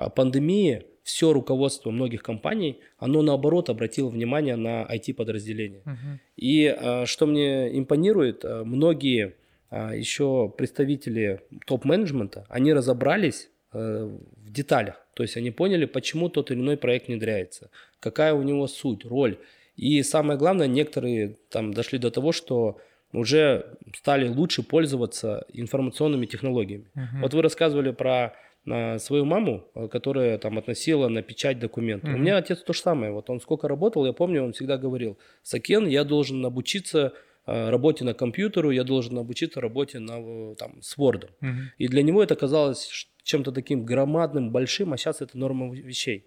[0.08, 5.82] пандемии все руководство многих компаний, оно наоборот обратило внимание на IT-подразделения.
[5.84, 6.18] Uh-huh.
[6.36, 9.34] И а, что мне импонирует, многие
[9.70, 15.06] еще представители топ-менеджмента, они разобрались в деталях.
[15.14, 19.38] То есть они поняли, почему тот или иной проект внедряется, какая у него суть, роль.
[19.76, 22.78] И самое главное, некоторые там дошли до того, что
[23.12, 26.90] уже стали лучше пользоваться информационными технологиями.
[26.96, 27.20] Uh-huh.
[27.22, 32.08] Вот вы рассказывали про на свою маму, э, которая там относила на печать документы.
[32.08, 32.14] Uh-huh.
[32.14, 33.12] У меня отец то же самое.
[33.12, 37.12] Вот он сколько работал, я помню, он всегда говорил, Сакен, я должен обучиться
[37.46, 41.28] э, работе на компьютеру, я должен обучиться работе на, там, с Word.
[41.40, 41.54] Uh-huh.
[41.78, 46.24] И для него это казалось чем-то таким громадным, большим, а сейчас это норма вещей.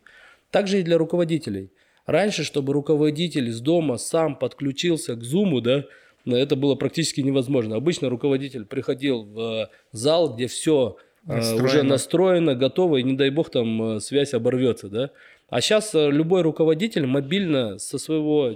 [0.51, 1.71] Также и для руководителей–
[2.05, 5.85] Раньше, чтобы руководитель из дома сам подключился к Zoom, да,
[6.25, 7.77] это было практически невозможно.
[7.77, 11.65] Обычно руководитель приходил в зал, где все э, настроено.
[11.65, 15.11] уже настроено, готово, и не дай бог там э, связь оборвется, да.
[15.49, 18.47] А сейчас э, любой руководитель мобильно со своего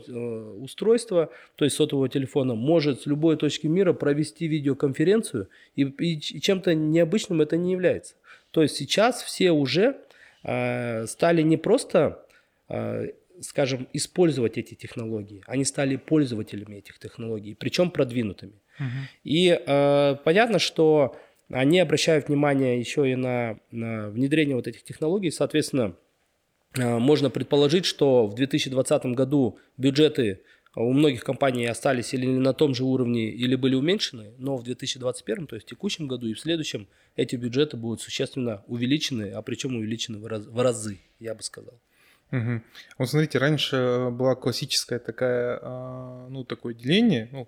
[0.61, 6.73] устройства, то есть сотового телефона, может с любой точки мира провести видеоконференцию, и, и чем-то
[6.73, 8.15] необычным это не является.
[8.51, 9.97] То есть сейчас все уже
[10.43, 12.23] э, стали не просто
[13.41, 15.43] скажем, использовать эти технологии.
[15.47, 18.61] Они стали пользователями этих технологий, причем продвинутыми.
[18.79, 18.85] Uh-huh.
[19.23, 21.15] И э, понятно, что
[21.49, 25.31] они обращают внимание еще и на, на внедрение вот этих технологий.
[25.31, 25.95] Соответственно,
[26.75, 30.41] э, можно предположить, что в 2020 году бюджеты
[30.75, 35.47] у многих компаний остались или на том же уровне, или были уменьшены, но в 2021,
[35.47, 39.75] то есть в текущем году и в следующем, эти бюджеты будут существенно увеличены, а причем
[39.75, 41.73] увеличены в, раз, в разы, я бы сказал.
[42.31, 42.61] Угу.
[42.99, 47.47] Вот смотрите, раньше была классическая такая, а, ну, такое деление, ну,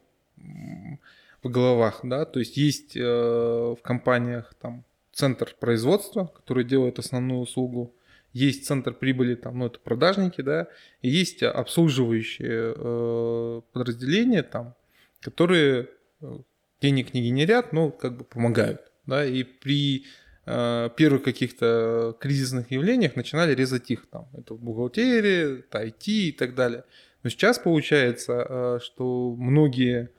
[1.43, 7.41] в головах, да, то есть есть э, в компаниях там центр производства, который делает основную
[7.41, 7.95] услугу,
[8.33, 10.67] есть центр прибыли, там, ну, это продажники, да,
[11.01, 14.75] и есть обслуживающие э, подразделения там,
[15.21, 15.89] которые
[16.21, 16.37] э,
[16.81, 20.05] денег не генерят, но как бы помогают, да, и при
[20.51, 24.27] Э, первых каких-то кризисных явлениях начинали резать их там.
[24.35, 26.85] Это бухгалтерия, это IT и так далее.
[27.21, 30.09] Но сейчас получается, э, что многие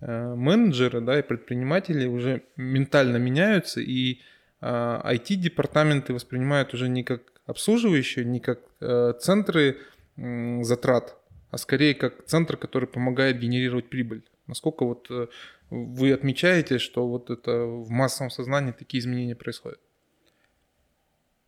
[0.00, 4.20] менеджеры да, и предприниматели уже ментально меняются, и
[4.60, 8.60] IT-департаменты воспринимают уже не как обслуживающие, не как
[9.20, 9.78] центры
[10.16, 11.16] затрат,
[11.50, 14.22] а скорее как центр, который помогает генерировать прибыль.
[14.46, 15.08] Насколько вот
[15.70, 19.80] вы отмечаете, что вот это в массовом сознании такие изменения происходят?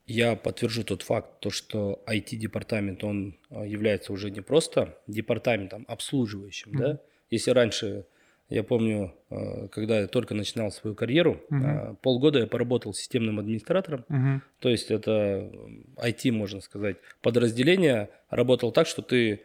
[0.07, 6.73] Я подтвержу тот факт, то, что IT-департамент, он а, является уже не просто департаментом обслуживающим,
[6.73, 6.79] mm-hmm.
[6.79, 7.01] да.
[7.29, 8.07] Если раньше,
[8.49, 11.97] я помню, а, когда я только начинал свою карьеру, mm-hmm.
[12.03, 14.41] полгода я поработал системным администратором, mm-hmm.
[14.61, 15.51] то есть это
[15.97, 19.41] IT, можно сказать, подразделение, работал так, что ты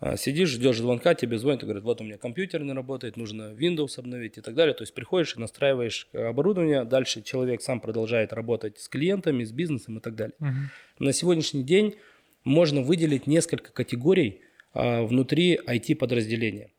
[0.00, 3.52] А, сидишь, ждешь звонка, тебе звонят и говорят, вот у меня компьютер не работает, нужно
[3.52, 4.72] Windows обновить и так далее.
[4.72, 9.98] То есть приходишь и настраиваешь оборудование, дальше человек сам продолжает работать с клиентами, с бизнесом
[9.98, 10.36] и так далее.
[10.38, 11.04] Угу.
[11.04, 11.96] На сегодняшний день
[12.44, 14.42] можно выделить несколько категорий
[14.72, 16.70] а, внутри IT-подразделения.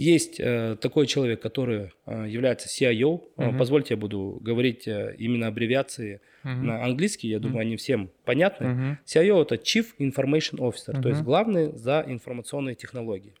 [0.00, 3.20] Есть э, такой человек, который э, является CIO.
[3.36, 3.58] Uh-huh.
[3.58, 6.54] Позвольте, я буду говорить э, именно аббревиации uh-huh.
[6.54, 7.28] на английский.
[7.28, 7.66] Я думаю, uh-huh.
[7.66, 8.64] они всем понятны.
[8.64, 8.96] Uh-huh.
[9.04, 11.02] CIO это Chief Information Officer, uh-huh.
[11.02, 13.34] то есть главный за информационные технологии.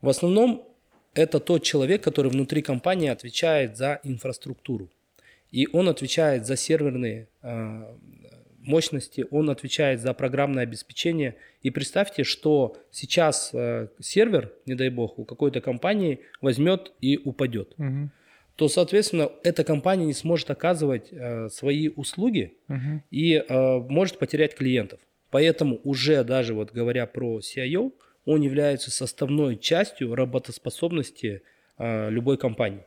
[0.00, 0.64] В основном
[1.14, 4.88] это тот человек, который внутри компании отвечает за инфраструктуру.
[5.50, 7.26] И он отвечает за серверные
[8.62, 11.36] мощности, он отвечает за программное обеспечение.
[11.62, 17.74] И представьте, что сейчас э, сервер, не дай бог, у какой-то компании возьмет и упадет.
[17.78, 18.10] Угу.
[18.56, 23.02] То, соответственно, эта компания не сможет оказывать э, свои услуги угу.
[23.10, 25.00] и э, может потерять клиентов.
[25.30, 27.92] Поэтому уже даже вот говоря про CIO,
[28.24, 31.42] он является составной частью работоспособности
[31.78, 32.84] э, любой компании.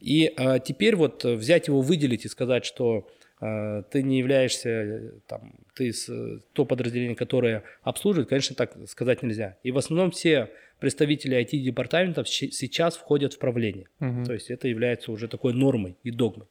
[0.00, 3.08] И э, теперь вот взять его, выделить и сказать, что
[3.90, 6.10] ты не являешься, там, ты с,
[6.52, 9.58] то подразделение, которое обслуживает, конечно, так сказать нельзя.
[9.62, 13.88] И в основном все представители IT-департаментов сейчас входят в правление.
[14.00, 14.24] Угу.
[14.24, 16.46] То есть это является уже такой нормой и догмой.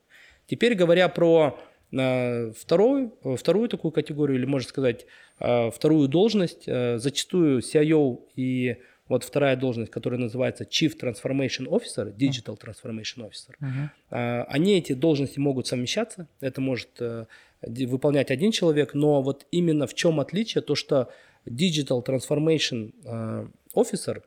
[0.46, 1.60] Теперь говоря про
[1.98, 5.06] а, вторую, вторую такую категорию, или можно сказать,
[5.38, 8.78] вторую должность, зачастую CIO и
[9.10, 14.46] вот вторая должность, которая называется Chief Transformation Officer, Digital Transformation Officer, uh-huh.
[14.48, 16.28] они эти должности могут совмещаться.
[16.39, 17.26] Это может э,
[17.62, 21.12] выполнять один человек, но вот именно в чем отличие, то что
[21.46, 24.24] Digital Transformation э, Officer,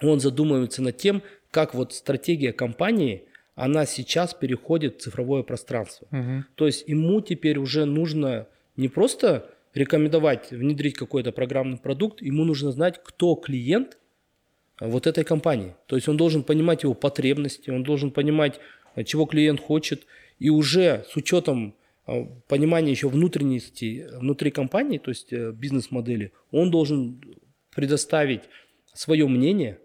[0.00, 3.24] он задумывается над тем, как вот стратегия компании,
[3.56, 6.06] она сейчас переходит в цифровое пространство.
[6.12, 6.42] Uh-huh.
[6.54, 12.72] То есть ему теперь уже нужно не просто рекомендовать внедрить какой-то программный продукт, ему нужно
[12.72, 13.98] знать, кто клиент
[14.80, 15.74] вот этой компании.
[15.86, 18.60] То есть он должен понимать его потребности, он должен понимать,
[19.04, 20.06] чего клиент хочет,
[20.38, 21.74] и уже с учетом
[22.06, 27.20] а, понимания еще внутренности внутри компании, то есть э, бизнес-модели, он должен
[27.74, 28.42] предоставить
[28.94, 29.78] свое мнение,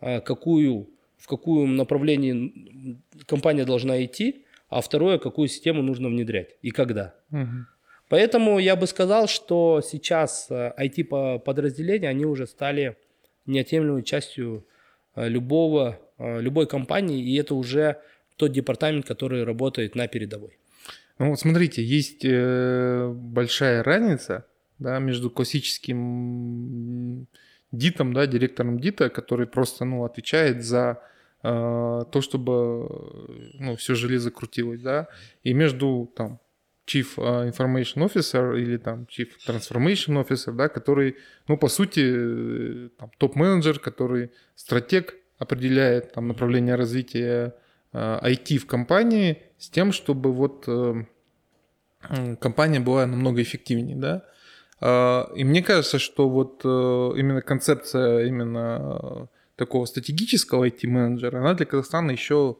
[0.00, 6.70] а, какую, в какую направлении компания должна идти, а второе, какую систему нужно внедрять и
[6.70, 7.14] когда.
[7.30, 7.66] Угу.
[8.10, 12.96] Поэтому я бы сказал, что сейчас IT-подразделения, э, они уже стали
[13.46, 14.66] неотъемлемой частью
[15.14, 18.00] э, любого, э, любой компании, и это уже
[18.36, 20.58] тот департамент, который работает на передовой.
[21.20, 24.44] Ну вот смотрите, есть большая разница
[24.78, 27.28] да, между классическим
[27.70, 31.00] дитом, да, директором дита, который просто ну, отвечает за
[31.42, 32.88] то, чтобы
[33.58, 35.08] ну, все железо крутилось, да,
[35.44, 36.40] и между там
[36.90, 42.88] Chief а, Information Officer или там Chief Transformation Officer, да, который, ну, по сути, э,
[42.98, 47.54] там, топ-менеджер, который стратег, определяет там направление развития
[47.92, 51.04] IT а, в компании с тем, чтобы вот э,
[52.40, 54.24] компания была намного эффективнее, да.
[54.80, 61.66] А, и мне кажется, что вот э, именно концепция именно такого стратегического IT-менеджера, она для
[61.66, 62.56] Казахстана еще,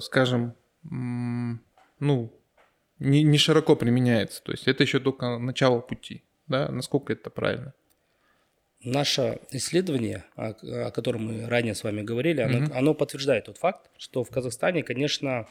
[0.00, 2.32] скажем, ну,
[2.98, 4.42] не, не широко применяется.
[4.42, 6.22] То есть это еще только начало пути.
[6.46, 6.68] Да?
[6.70, 7.74] Насколько это правильно?
[8.82, 10.50] Наше исследование, о,
[10.86, 12.74] о котором мы ранее с вами говорили, оно, угу.
[12.74, 15.48] оно подтверждает тот факт, что в Казахстане, конечно,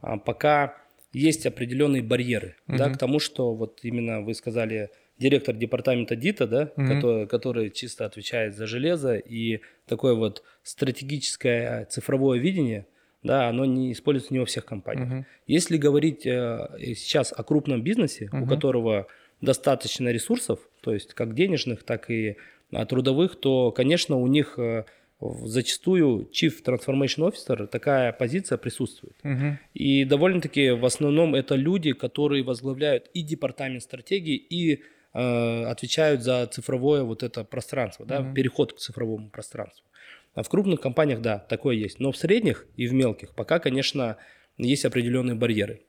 [0.00, 0.76] а, пока
[1.12, 2.78] есть определенные барьеры угу.
[2.78, 6.88] да, к тому, что вот именно вы сказали директор департамента ДИТа, да, угу.
[6.88, 12.86] который, который чисто отвечает за железо и такое вот стратегическое цифровое видение,
[13.22, 15.08] да, оно не используется не во всех компаниях.
[15.08, 15.24] Uh-huh.
[15.46, 18.42] Если говорить э, сейчас о крупном бизнесе, uh-huh.
[18.42, 19.06] у которого
[19.40, 22.36] достаточно ресурсов, то есть как денежных, так и
[22.72, 24.84] а, трудовых, то, конечно, у них э,
[25.20, 29.16] зачастую Chief Transformation Officer такая позиция присутствует.
[29.22, 29.56] Uh-huh.
[29.74, 34.82] И довольно-таки в основном это люди, которые возглавляют и департамент стратегии, и
[35.14, 39.84] э, отвечают за цифровое вот это пространство, да, переход к цифровому пространству.
[40.34, 42.00] А в крупных компаниях, да, такое есть.
[42.00, 44.16] Но в средних и в мелких пока, конечно,
[44.56, 45.82] есть определенные барьеры.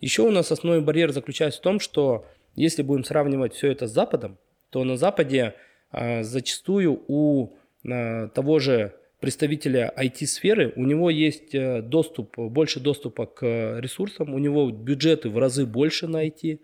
[0.00, 2.26] Еще у нас основной барьер заключается в том, что
[2.56, 4.38] если будем сравнивать все это с Западом,
[4.70, 5.54] то на Западе
[5.90, 7.54] а, зачастую у
[7.88, 14.38] а, того же представителя IT-сферы, у него есть э, доступ, больше доступа к ресурсам, у
[14.38, 16.60] него бюджеты в разы больше на IT,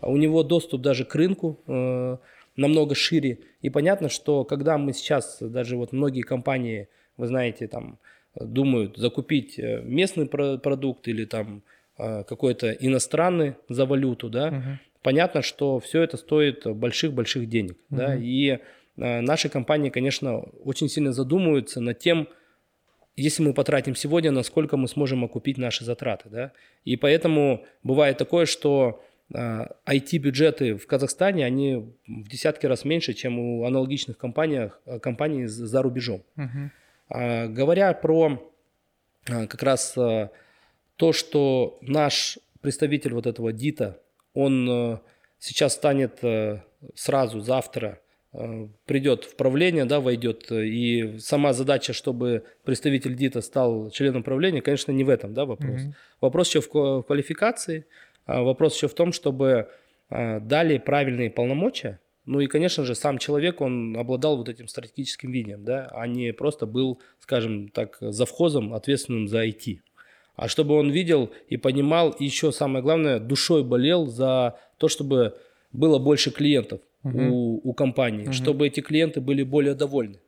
[0.00, 2.18] а у него доступ даже к рынку э,
[2.56, 3.38] намного шире.
[3.60, 7.98] И понятно, что когда мы сейчас, даже вот многие компании, вы знаете, там
[8.34, 11.62] думают закупить э, местный продукт или там
[11.98, 14.78] э, какой-то иностранный за валюту, да, угу.
[15.02, 17.98] понятно, что все это стоит больших-больших денег, угу.
[17.98, 18.58] да, и
[18.96, 22.28] наши компании, конечно, очень сильно задумываются над тем,
[23.16, 26.28] если мы потратим сегодня, насколько мы сможем окупить наши затраты.
[26.30, 26.52] Да?
[26.84, 29.02] И поэтому бывает такое, что
[29.32, 31.76] IT-бюджеты в Казахстане, они
[32.06, 34.70] в десятки раз меньше, чем у аналогичных компаний,
[35.00, 36.22] компаний за рубежом.
[36.36, 37.48] Uh-huh.
[37.48, 38.52] Говоря про
[39.24, 43.98] как раз то, что наш представитель вот этого ДИТа,
[44.34, 45.00] он
[45.38, 46.20] сейчас станет
[46.94, 48.00] сразу, завтра,
[48.86, 54.90] придет в правление, да, войдет, и сама задача, чтобы представитель ДИТа стал членом правления, конечно,
[54.90, 55.82] не в этом, да, вопрос.
[55.82, 55.92] Mm-hmm.
[56.22, 59.68] Вопрос еще в квалификации, а вопрос еще в том, чтобы
[60.10, 65.64] дали правильные полномочия, ну и, конечно же, сам человек, он обладал вот этим стратегическим видением,
[65.64, 69.80] да, а не просто был, скажем так, завхозом, ответственным за IT
[70.34, 75.36] а чтобы он видел и понимал, и еще самое главное, душой болел за то, чтобы
[75.72, 77.18] было больше клиентов угу.
[77.18, 78.32] у, у компании, угу.
[78.32, 80.18] чтобы эти клиенты были более довольны.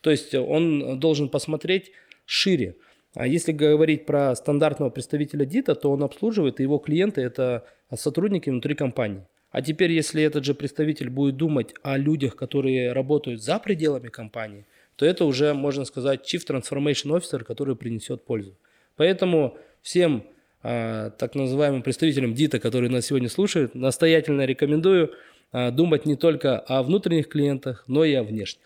[0.00, 1.92] То есть он должен посмотреть
[2.26, 2.76] шире.
[3.14, 8.48] А если говорить про стандартного представителя ДИТа, то он обслуживает, и его клиенты– это сотрудники
[8.48, 9.26] внутри компании.
[9.50, 14.64] А теперь, если этот же представитель будет думать о людях, которые работают за пределами компании,
[14.96, 18.56] то это уже, можно сказать, Chief Transformation Officer, который принесет пользу.
[18.96, 20.24] Поэтому всем
[20.62, 25.12] э, так называемым представителям ДИТа, которые нас сегодня слушают, настоятельно рекомендую
[25.52, 28.64] э, думать не только о внутренних клиентах, но и о внешних.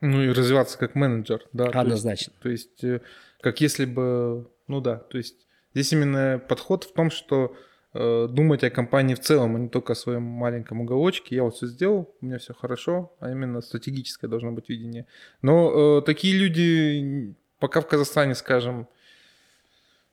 [0.00, 1.66] Ну и развиваться как менеджер, да.
[1.66, 2.32] Однозначно.
[2.42, 3.06] То есть, то есть э,
[3.44, 7.54] как если бы, ну да, то есть здесь именно подход в том, что
[7.92, 11.36] э, думать о компании в целом, а не только о своем маленьком уголочке.
[11.36, 15.06] Я вот все сделал, у меня все хорошо, а именно стратегическое должно быть видение.
[15.42, 18.88] Но э, такие люди пока в Казахстане, скажем,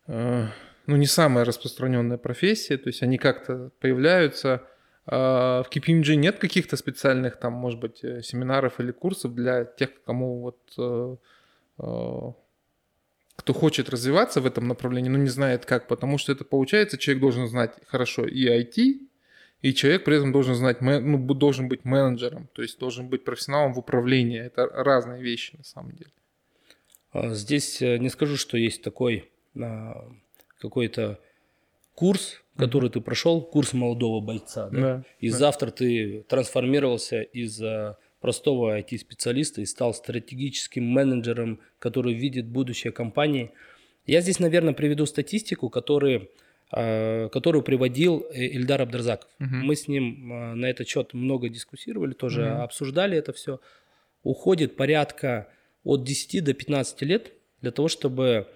[0.08, 0.48] Э,
[0.88, 4.64] ну, не самая распространенная профессия, то есть они как-то появляются.
[5.06, 9.90] А в KPMG нет каких-то специальных, там, может быть, э, семинаров или курсов для тех,
[10.06, 11.16] кому вот э,
[13.36, 17.22] кто хочет развиваться в этом направлении, но не знает как, потому что это получается, человек
[17.22, 19.00] должен знать хорошо и IT,
[19.62, 23.74] и человек при этом должен знать, ну, должен быть менеджером, то есть должен быть профессионалом
[23.74, 24.40] в управлении.
[24.40, 26.12] Это разные вещи на самом деле.
[27.12, 29.30] А здесь не скажу, что есть такой
[30.60, 31.20] какой-то
[31.94, 32.94] курс, который mm-hmm.
[32.94, 34.80] ты прошел, курс молодого бойца, да?
[34.80, 35.38] Да, и да.
[35.38, 37.62] завтра ты трансформировался из
[38.22, 43.52] простого IT-специалиста и стал стратегическим менеджером, который видит будущее компании.
[44.06, 46.30] Я здесь, наверное, приведу статистику, который,
[46.72, 49.30] а, которую приводил э, Ильдар Абдразаков.
[49.40, 49.50] Угу.
[49.50, 52.62] Мы с ним а, на этот счет много дискуссировали, тоже угу.
[52.62, 53.60] обсуждали это все.
[54.24, 55.48] Уходит порядка
[55.84, 58.48] от 10 до 15 лет для того, чтобы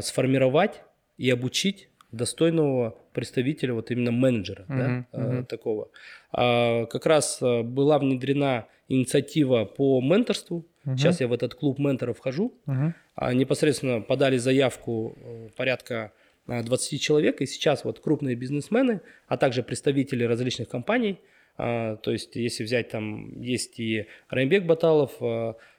[0.00, 0.82] сформировать
[1.16, 5.44] и обучить достойного представителя, вот именно менеджера uh-huh, да, uh-huh.
[5.46, 5.90] такого.
[6.32, 10.66] А, как раз была внедрена инициатива по менторству.
[10.84, 10.96] Uh-huh.
[10.96, 12.54] Сейчас я в этот клуб менторов вхожу.
[12.66, 12.92] Uh-huh.
[13.14, 16.12] А, непосредственно подали заявку э, порядка
[16.46, 21.20] 20 человек, и сейчас вот крупные бизнесмены, а также представители различных компаний,
[21.58, 25.12] то есть если взять там, есть и Раймбек Баталов,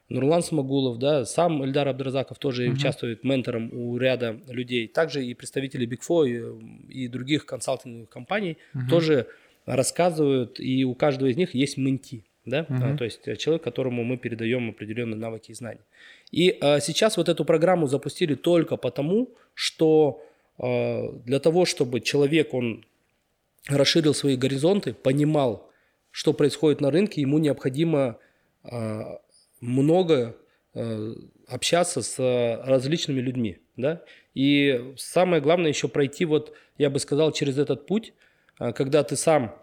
[0.09, 2.73] Нурлан Смогулов, да, сам Эльдар Абдразаков тоже uh-huh.
[2.73, 4.87] участвует ментором у ряда людей.
[4.87, 6.27] Также и представители Big Four
[6.89, 8.89] и, и других консалтинговых компаний uh-huh.
[8.89, 9.27] тоже
[9.65, 12.93] рассказывают, и у каждого из них есть менти, да, uh-huh.
[12.93, 15.85] а, то есть человек, которому мы передаем определенные навыки и знания.
[16.31, 20.23] И а, сейчас вот эту программу запустили только потому, что
[20.57, 22.85] а, для того, чтобы человек, он
[23.67, 25.69] расширил свои горизонты, понимал,
[26.11, 28.17] что происходит на рынке, ему необходимо
[28.63, 29.19] а,
[29.61, 30.37] много
[30.73, 31.13] э,
[31.47, 32.17] общаться с
[32.65, 38.13] различными людьми, да, и самое главное еще пройти вот, я бы сказал, через этот путь,
[38.59, 39.55] э, когда ты сам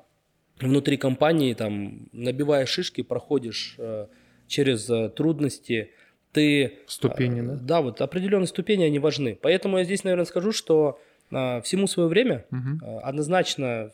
[0.61, 4.07] внутри компании там набиваешь шишки, проходишь э,
[4.46, 5.90] через трудности,
[6.32, 6.78] ты...
[6.86, 7.54] Ступени, да?
[7.54, 9.38] Да, вот определенные ступени, они важны.
[9.40, 13.00] Поэтому я здесь, наверное, скажу, что всему свое время угу.
[13.02, 13.90] однозначно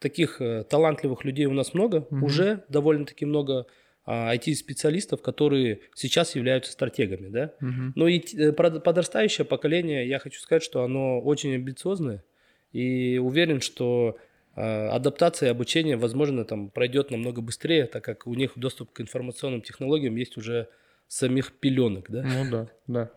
[0.00, 2.26] таких талантливых людей у нас много, угу.
[2.26, 3.66] уже довольно-таки много
[4.08, 7.52] IT-специалистов, а, которые сейчас являются стратегами, да.
[7.60, 7.92] Угу.
[7.94, 12.24] Ну и э, подрастающее поколение, я хочу сказать, что оно очень амбициозное
[12.72, 14.16] и уверен, что
[14.60, 19.62] адаптация и обучение, возможно, там пройдет намного быстрее, так как у них доступ к информационным
[19.62, 20.68] технологиям есть уже
[21.06, 22.22] самих пеленок, да.
[22.22, 23.10] Ну да, да.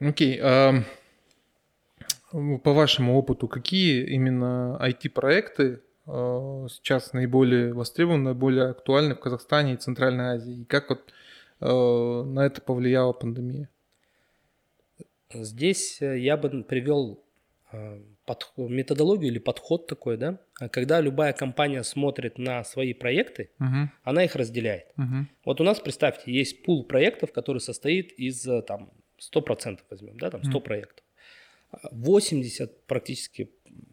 [0.00, 0.38] Окей.
[0.40, 0.82] А,
[2.30, 9.76] по вашему опыту, какие именно IT-проекты Э, сейчас наиболее востребованы, наиболее актуальны в Казахстане и
[9.76, 10.62] Центральной Азии?
[10.62, 11.12] И как вот
[11.60, 13.68] э, на это повлияла пандемия?
[15.30, 17.22] Здесь э, я бы привел
[18.28, 20.38] под, методологию или подход такой, да,
[20.70, 23.86] когда любая компания смотрит на свои проекты, uh-huh.
[24.04, 24.86] она их разделяет.
[24.98, 25.24] Uh-huh.
[25.46, 30.44] Вот у нас, представьте, есть пул проектов, который состоит из там 100% возьмем, да, там
[30.44, 30.60] 100 uh-huh.
[30.60, 31.04] проектов.
[31.90, 33.50] 80 практически,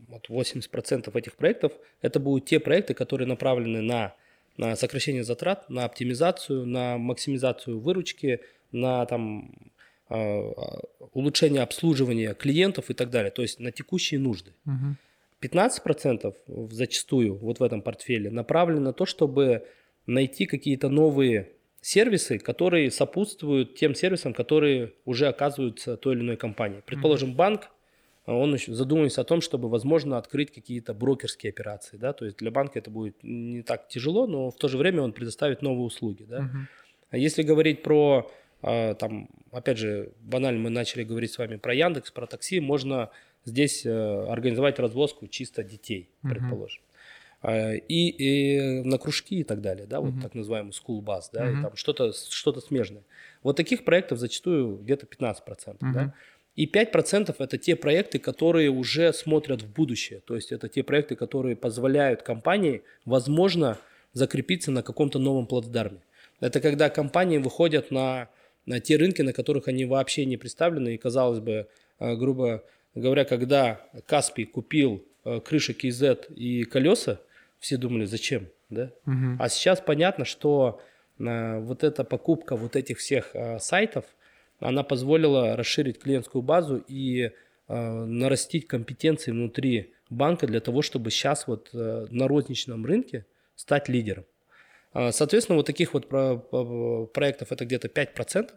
[0.08, 1.72] вот 80% этих проектов,
[2.02, 4.16] это будут те проекты, которые направлены на,
[4.58, 8.42] на сокращение затрат, на оптимизацию, на максимизацию выручки,
[8.74, 9.75] на там а,
[10.10, 14.54] улучшение обслуживания клиентов и так далее, то есть на текущие нужды.
[14.66, 14.96] Угу.
[15.42, 16.34] 15%
[16.72, 19.66] зачастую вот в этом портфеле направлено на то, чтобы
[20.06, 21.50] найти какие-то новые
[21.82, 26.82] сервисы, которые сопутствуют тем сервисам, которые уже оказываются той или иной компании.
[26.86, 27.70] Предположим, mm банк,
[28.26, 32.80] он задумывается о том, чтобы, возможно, открыть какие-то брокерские операции, да, то есть для банка
[32.80, 36.50] это будет не так тяжело, но в то же время он предоставит новые услуги, да.
[37.12, 38.32] А если говорить про
[38.66, 43.12] там, опять же, банально мы начали говорить с вами про Яндекс, про такси, можно
[43.46, 46.30] здесь э, организовать развозку чисто детей, uh-huh.
[46.30, 46.82] предположим.
[47.42, 50.22] А, и, и на кружки и так далее, да, вот uh-huh.
[50.22, 51.60] так называемый school bus, да, uh-huh.
[51.60, 53.04] и там что-то, что-то смежное.
[53.44, 55.94] Вот таких проектов зачастую где-то 15%, uh-huh.
[55.94, 56.14] да.
[56.56, 60.22] И 5% это те проекты, которые уже смотрят в будущее.
[60.22, 63.78] То есть это те проекты, которые позволяют компании, возможно,
[64.14, 66.00] закрепиться на каком-то новом плацдарме.
[66.40, 68.30] Это когда компании выходят на
[68.66, 70.96] на те рынки, на которых они вообще не представлены.
[70.96, 71.68] И, казалось бы,
[72.00, 72.64] э, грубо
[72.94, 77.20] говоря, когда Каспий купил э, крыши KZ и колеса,
[77.60, 78.92] все думали, зачем, да?
[79.06, 79.38] Угу.
[79.40, 80.82] А сейчас понятно, что
[81.20, 84.06] э, вот эта покупка вот этих всех сайтов,
[84.60, 87.32] она позволила расширить клиентскую базу и
[87.68, 94.24] нарастить компетенции внутри банка для того, чтобы сейчас вот на розничном рынке стать лидером.
[94.96, 98.50] А, соответственно, вот таких вот проектов это где-то 5%.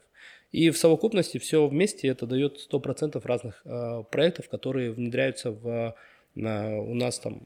[0.52, 5.94] И в совокупности все вместе это дает 100% разных а, проектов, которые внедряются в,
[6.36, 7.42] у нас там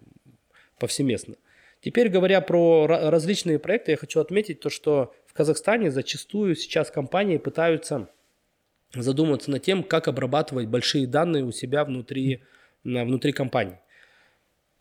[0.78, 1.36] повсеместно.
[1.80, 7.38] Теперь говоря про различные проекты, я хочу отметить то, что в Казахстане зачастую сейчас компании
[7.38, 8.08] пытаются
[8.94, 12.42] задуматься над тем, как обрабатывать большие данные у себя внутри,
[12.84, 13.78] внутри компании.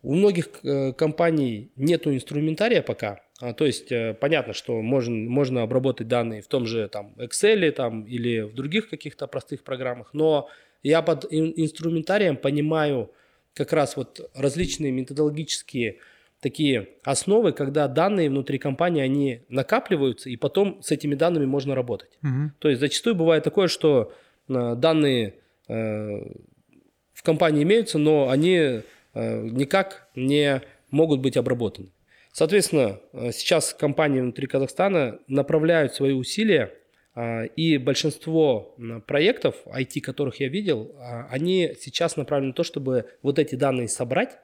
[0.03, 5.63] У многих э, компаний нет инструментария пока, а, то есть э, понятно, что можно, можно
[5.63, 10.47] обработать данные в том же там, Excel там, или в других каких-то простых программах, но
[10.83, 13.11] я под инструментарием понимаю
[13.53, 15.97] как раз вот различные методологические
[16.39, 22.17] такие основы, когда данные внутри компании, они накапливаются, и потом с этими данными можно работать.
[22.23, 22.51] Угу.
[22.59, 24.13] То есть зачастую бывает такое, что
[24.49, 25.35] э, данные
[25.67, 28.81] в компании имеются, но они
[29.13, 31.89] никак не могут быть обработаны.
[32.31, 36.71] Соответственно, э, сейчас компании внутри Казахстана направляют свои усилия,
[37.13, 40.95] а, и большинство проектов IT, которых я видел,
[41.29, 44.37] они сейчас направлены на то, чтобы вот эти данные собрать,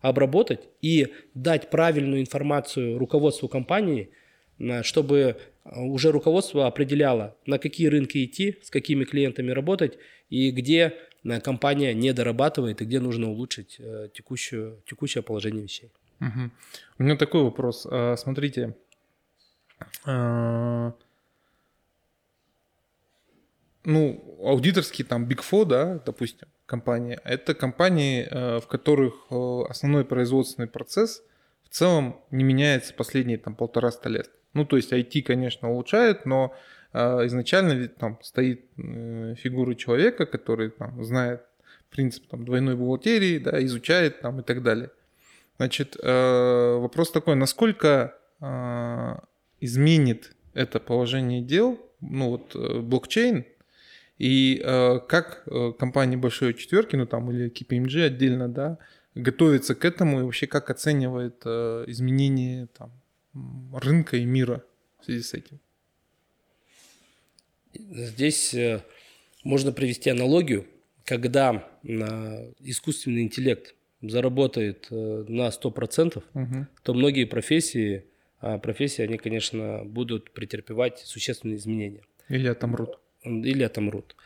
[0.00, 4.10] обработать и дать правильную информацию руководству компании,
[4.82, 9.98] чтобы уже руководство определяло, на какие рынки идти, с какими клиентами работать
[10.30, 10.94] и где
[11.42, 15.90] компания не дорабатывает и где нужно улучшить э, текущую, текущее положение вещей.
[16.20, 16.50] Угу.
[16.98, 17.86] У меня такой вопрос.
[17.90, 18.76] А, смотрите,
[20.04, 20.92] а,
[23.84, 29.26] ну, аудиторские там Big Four, да, допустим, компания, это компании, а, в которых
[29.68, 31.22] основной производственный процесс
[31.64, 34.30] в целом не меняется последние там полтора-ста лет.
[34.54, 36.54] Ну, то есть IT, конечно, улучшает, но
[36.94, 41.42] изначально там стоит э, фигура человека, который там знает
[41.90, 44.90] принцип там, двойной бухгалтерии, да, изучает там и так далее.
[45.56, 49.14] Значит, э, вопрос такой, насколько э,
[49.60, 53.46] изменит это положение дел, ну вот блокчейн,
[54.18, 54.62] и
[55.08, 55.44] как
[55.78, 58.78] компания Большой Четверки, ну там или KPMG отдельно, да,
[59.14, 62.92] готовится к этому и вообще как оценивает изменение там,
[63.72, 64.62] рынка и мира
[65.00, 65.58] в связи с этим?
[67.74, 68.54] Здесь
[69.44, 70.66] можно привести аналогию,
[71.04, 71.68] когда
[72.60, 76.66] искусственный интеллект заработает э, на 100%, угу.
[76.82, 78.04] то многие профессии,
[78.40, 82.02] а профессии, они, конечно, будут претерпевать существенные изменения.
[82.28, 82.98] Или отомрут.
[83.22, 84.16] Или отомрут.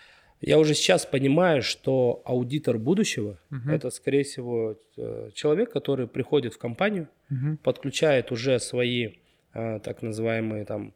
[0.41, 3.71] Я уже сейчас понимаю, что аудитор будущего угу.
[3.71, 7.59] это, скорее всего, э, человек, который приходит в компанию, угу.
[7.63, 9.15] подключает уже свои
[9.53, 10.95] э, так называемые там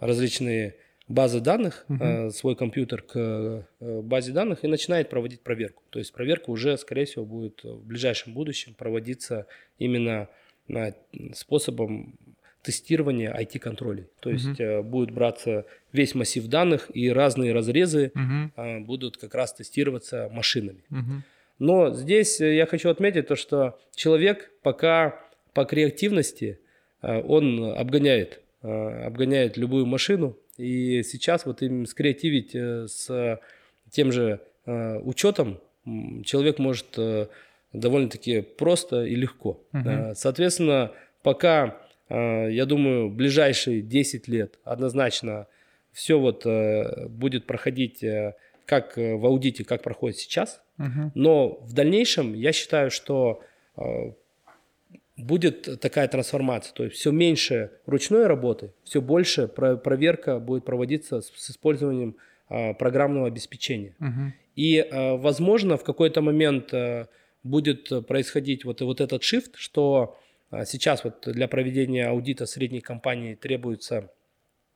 [0.00, 0.76] различные
[1.08, 2.04] базы данных, угу.
[2.04, 5.82] э, свой компьютер к э, базе данных и начинает проводить проверку.
[5.90, 9.46] То есть проверка уже, скорее всего, будет в ближайшем будущем проводиться
[9.78, 10.28] именно
[10.68, 10.94] на
[11.34, 12.14] способом
[12.62, 14.08] тестирования IT-контролей.
[14.20, 19.54] То есть uh будет браться весь массив данных и разные разрезы uh будут как раз
[19.54, 20.84] тестироваться машинами.
[20.90, 21.22] uh
[21.58, 25.18] Но здесь я хочу отметить то, что человек пока
[25.54, 26.58] по креативности
[27.00, 30.36] он обгоняет, обгоняет любую машину.
[30.58, 33.40] И сейчас вот им скреативить с
[33.90, 35.60] тем же учетом
[36.24, 36.98] человек может
[37.72, 39.62] довольно-таки просто и легко.
[39.72, 40.14] Угу.
[40.14, 40.92] Соответственно,
[41.22, 41.78] пока,
[42.10, 45.46] я думаю, ближайшие 10 лет однозначно
[45.98, 48.34] все вот э, будет проходить э,
[48.66, 50.62] как э, в аудите, как проходит сейчас.
[50.78, 51.12] Угу.
[51.16, 53.42] Но в дальнейшем я считаю, что
[55.18, 56.72] будет такая трансформация.
[56.72, 62.16] То есть все меньше ручной работы, все больше проверка будет проводиться с использованием
[62.48, 63.94] программного обеспечения.
[64.00, 64.32] Угу.
[64.56, 66.72] И, возможно, в какой-то момент
[67.42, 70.16] будет происходить вот, вот этот shift, что
[70.64, 74.10] сейчас вот для проведения аудита средней компании требуется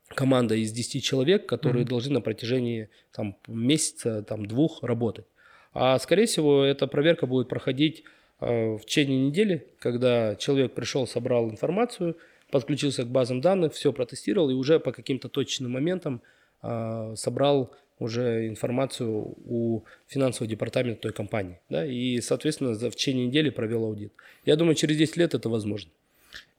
[0.09, 1.89] команда из 10 человек, которые mm-hmm.
[1.89, 5.25] должны на протяжении там, месяца, там, двух работать.
[5.73, 8.05] А скорее всего, эта проверка будет проходить
[8.43, 12.17] в течение недели, когда человек пришел, собрал информацию,
[12.51, 16.23] подключился к базам данных, все протестировал и уже по каким-то точным моментам
[16.63, 21.61] э, собрал уже информацию у финансового департамента той компании.
[21.69, 24.13] Да, и, соответственно, в течение недели провел аудит.
[24.45, 25.91] Я думаю, через 10 лет это возможно.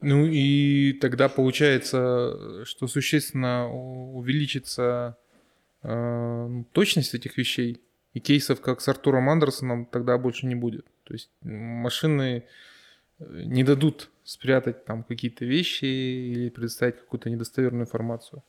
[0.00, 5.16] Ну и тогда получается, что существенно увеличится
[5.82, 7.80] э, точность этих вещей.
[8.14, 10.86] И кейсов, как с Артуром Андерсоном, тогда больше не будет.
[11.04, 12.44] То есть машины
[13.18, 18.42] э, не дадут спрятать там какие-то вещи или предоставить какую-то недостоверную информацию.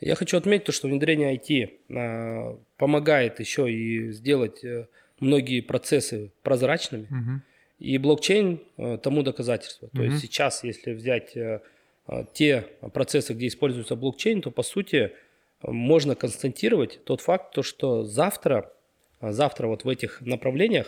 [0.00, 4.88] Я хочу отметить то, что внедрение IT э, помогает еще и сделать э,
[5.20, 7.04] многие процессы прозрачными.
[7.04, 7.40] Угу.
[7.78, 8.60] И блокчейн
[9.02, 9.88] тому доказательство.
[9.88, 10.06] То mm-hmm.
[10.06, 11.36] есть сейчас, если взять
[12.32, 12.62] те
[12.94, 15.12] процессы, где используется блокчейн, то по сути
[15.62, 18.72] можно констатировать тот факт, то, что завтра,
[19.20, 20.86] завтра вот в этих направлениях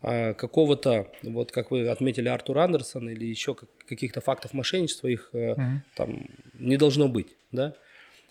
[0.00, 3.56] какого-то, вот как вы отметили Артур Андерсон или еще
[3.88, 5.76] каких-то фактов мошенничества их mm-hmm.
[5.96, 7.74] там не должно быть, да?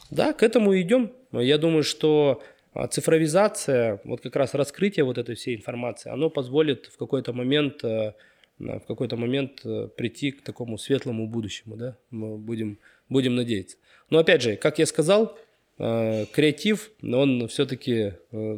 [0.10, 1.12] Да, к этому идем.
[1.32, 2.42] Я думаю, что
[2.78, 7.84] а цифровизация, вот как раз раскрытие вот этой всей информации, оно позволит в какой-то момент,
[7.84, 8.14] э,
[8.60, 12.78] в какой-то момент э, прийти к такому светлому будущему, да, мы будем,
[13.10, 13.78] будем надеяться.
[14.12, 15.36] Но опять же, как я сказал,
[15.78, 18.14] креатив, он все-таки,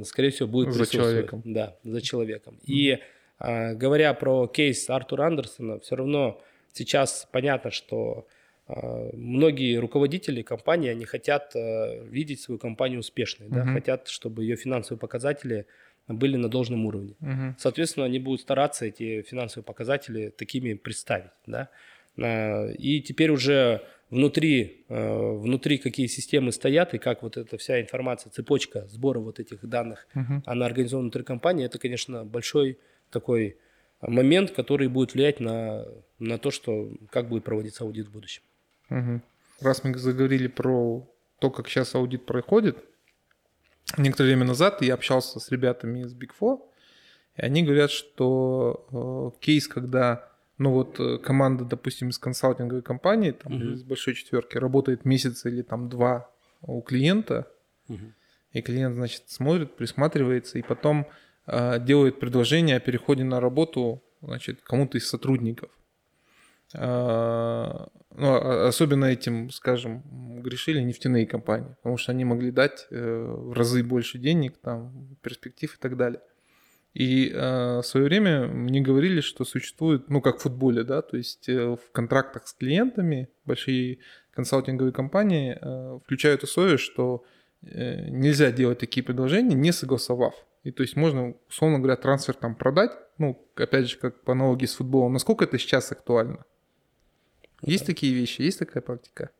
[0.05, 1.41] скорее всего, будет за человеком.
[1.45, 2.55] Да, за человеком.
[2.55, 2.65] Mm-hmm.
[2.67, 2.99] И
[3.75, 6.41] говоря про кейс Артура Андерсона, все равно
[6.73, 8.25] сейчас понятно, что
[8.69, 13.65] а, многие руководители компании, они хотят э, видеть свою компанию успешной, uh-huh.
[13.65, 15.65] да, хотят, чтобы ее финансовые показатели
[16.07, 17.15] были на должном уровне.
[17.19, 17.55] Uh-huh.
[17.57, 21.69] Соответственно, они будут стараться эти финансовые показатели такими представить, да.
[22.21, 27.81] А, и теперь уже внутри, э, внутри какие системы стоят и как вот эта вся
[27.81, 30.41] информация, цепочка сбора вот этих данных, uh-huh.
[30.45, 32.79] она организована внутри компании, это, конечно, большой
[33.11, 33.57] такой
[34.01, 35.85] момент, который будет влиять на,
[36.19, 38.43] на то, что как будет проводиться аудит в будущем.
[38.89, 39.21] Угу.
[39.61, 41.07] Раз мы заговорили про
[41.39, 42.77] то, как сейчас аудит проходит,
[43.97, 46.61] некоторое время назад я общался с ребятами из Big Four,
[47.35, 50.28] и они говорят, что э, кейс, когда
[50.59, 53.71] ну вот э, команда, допустим, из консалтинговой компании, там, угу.
[53.71, 56.29] из большой четверки, работает месяц или там два
[56.61, 57.47] у клиента,
[57.87, 58.13] угу.
[58.51, 61.07] и клиент, значит, смотрит, присматривается, и потом
[61.47, 65.71] э, делает предложение о переходе на работу, значит, кому-то из сотрудников.
[66.75, 70.03] А, ну, а, особенно этим, скажем,
[70.41, 75.73] грешили нефтяные компании, потому что они могли дать э, в разы больше денег, там, перспектив
[75.73, 76.21] и так далее.
[76.93, 81.17] И э, в свое время мне говорили, что существует, ну, как в футболе, да, то
[81.17, 83.99] есть э, в контрактах с клиентами большие
[84.31, 85.57] консалтинговые компании
[86.03, 87.25] включают условие, что
[87.61, 90.33] нельзя делать такие предложения, не согласовав.
[90.63, 94.65] И то есть можно, условно говоря, трансфер там продать, ну, опять же, как по аналогии
[94.65, 95.13] с футболом.
[95.13, 96.45] Насколько это сейчас актуально?
[97.61, 99.31] Есть такие вещи, есть такая практика?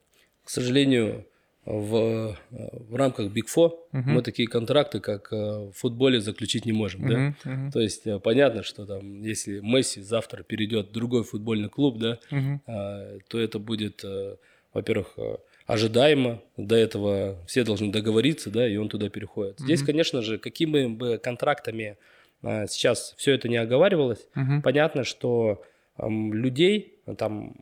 [0.44, 1.26] К сожалению,
[1.70, 4.02] в, в рамках Big Four uh-huh.
[4.06, 7.06] мы такие контракты, как в футболе, заключить не можем.
[7.06, 7.50] Uh-huh, да?
[7.50, 7.72] uh-huh.
[7.72, 12.20] То есть э, понятно, что там, если Месси завтра перейдет в другой футбольный клуб, да,
[12.32, 13.22] uh-huh.
[13.28, 14.38] то это будет, э,
[14.74, 16.42] во-первых, э, ожидаемо.
[16.58, 19.60] До этого все должны договориться, да, и он туда переходит.
[19.60, 21.98] Здесь, конечно же, какими бы контрактами
[22.42, 24.62] сейчас все это не оговаривалось, uh-huh.
[24.64, 25.62] понятно, что
[26.08, 27.54] людей там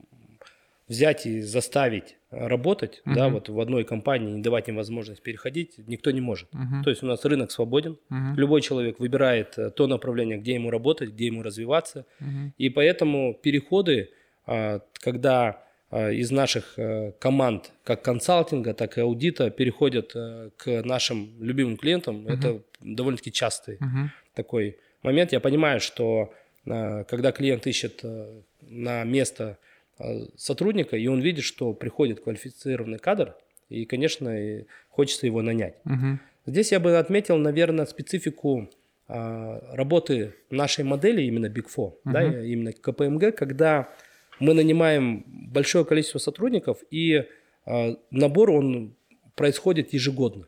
[0.88, 3.14] взять и заставить работать, uh-huh.
[3.14, 6.50] да, вот в одной компании, не давать им возможность переходить, никто не может.
[6.54, 6.84] Uh-huh.
[6.84, 8.36] То есть у нас рынок свободен, uh-huh.
[8.36, 12.52] любой человек выбирает э, то направление, где ему работать, где ему развиваться, uh-huh.
[12.58, 14.12] и поэтому переходы,
[14.46, 20.84] а, когда а, из наших э, команд, как консалтинга, так и аудита, переходят э, к
[20.84, 22.34] нашим любимым клиентам, uh-huh.
[22.34, 24.10] это довольно-таки частый uh-huh.
[24.34, 26.34] такой момент я понимаю, что
[26.66, 28.04] когда клиент ищет
[28.60, 29.58] на место
[30.36, 33.36] сотрудника, и он видит, что приходит квалифицированный кадр,
[33.70, 34.36] и, конечно,
[34.90, 35.76] хочется его нанять.
[35.86, 36.20] Угу.
[36.46, 38.70] Здесь я бы отметил, наверное, специфику
[39.08, 41.98] работы нашей модели, именно Big Four, угу.
[42.06, 43.90] да, именно КПМГ, когда
[44.40, 47.26] мы нанимаем большое количество сотрудников, и
[48.12, 48.96] набор он
[49.36, 50.48] происходит ежегодно.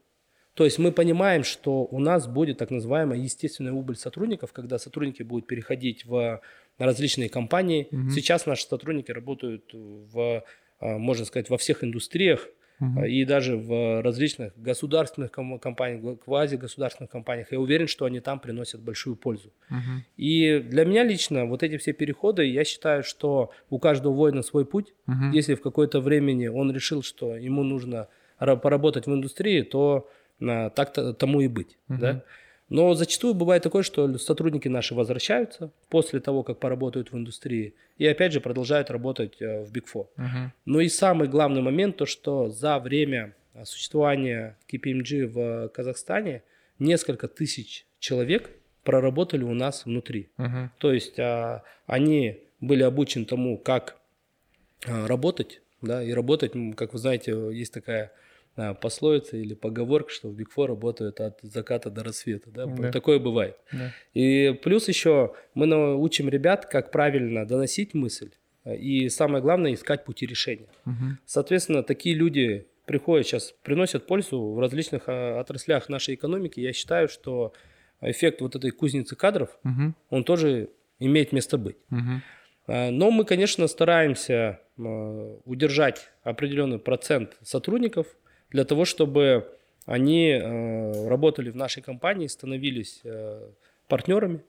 [0.53, 5.23] То есть мы понимаем, что у нас будет так называемая естественная убыль сотрудников, когда сотрудники
[5.23, 6.41] будут переходить в
[6.79, 7.87] различные компании.
[7.91, 8.09] Угу.
[8.11, 10.43] Сейчас наши сотрудники работают в,
[10.79, 12.47] а, можно сказать, во всех индустриях
[12.79, 13.03] угу.
[13.03, 17.51] и даже в различных государственных компаниях, квази-государственных компаниях.
[17.51, 19.51] Я уверен, что они там приносят большую пользу.
[19.69, 20.03] Угу.
[20.17, 24.65] И для меня лично вот эти все переходы, я считаю, что у каждого воина свой
[24.65, 24.93] путь.
[25.07, 25.33] Угу.
[25.33, 28.07] Если в какое-то времени он решил, что ему нужно
[28.37, 30.09] поработать в индустрии, то
[30.39, 31.77] так -то, тому и быть.
[31.89, 31.99] Угу.
[31.99, 32.23] Да?
[32.69, 38.05] Но зачастую бывает такое, что сотрудники наши возвращаются после того, как поработают в индустрии, и
[38.05, 40.07] опять же продолжают работать э, в Big Four.
[40.17, 40.49] Uh-huh.
[40.65, 46.43] Но и самый главный момент, то что за время существования KPMG в Казахстане
[46.77, 48.51] несколько тысяч человек
[48.83, 50.29] проработали у нас внутри.
[50.37, 50.69] Uh-huh.
[50.77, 53.97] То есть а, они были обучены тому, как
[54.85, 58.11] а, работать, да, и работать, как вы знаете, есть такая
[58.81, 62.49] пословица или поговорка, что в Big Four работают от заката до рассвета.
[62.51, 62.65] Да?
[62.65, 62.91] Да.
[62.91, 63.57] Такое бывает.
[63.71, 63.93] Да.
[64.13, 68.31] И плюс еще мы научим ребят, как правильно доносить мысль.
[68.65, 70.67] И самое главное, искать пути решения.
[70.85, 71.17] Угу.
[71.25, 76.59] Соответственно, такие люди приходят сейчас, приносят пользу в различных а, отраслях нашей экономики.
[76.59, 77.53] Я считаю, что
[78.01, 79.93] эффект вот этой кузницы кадров, угу.
[80.09, 81.77] он тоже имеет место быть.
[81.91, 82.21] Угу.
[82.91, 88.07] Но мы, конечно, стараемся удержать определенный процент сотрудников,
[88.51, 89.47] для того, чтобы
[89.89, 93.49] они э, работали в нашей компании, становились э,
[93.87, 94.41] партнерами.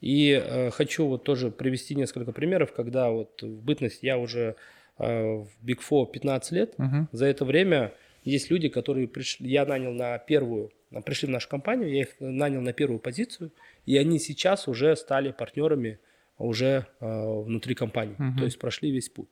[0.00, 4.56] И э, хочу вот тоже привести несколько примеров, когда вот в бытность я уже
[4.98, 6.74] в Big Four 15 лет.
[6.76, 7.06] Uh-huh.
[7.10, 10.72] За это время есть люди, которые пришли, я нанял на первую,
[11.06, 13.50] пришли в нашу компанию, я их нанял на первую позицию,
[13.86, 16.00] и они сейчас уже стали партнерами
[16.36, 18.38] уже внутри компании, uh-huh.
[18.40, 19.30] то есть прошли весь путь.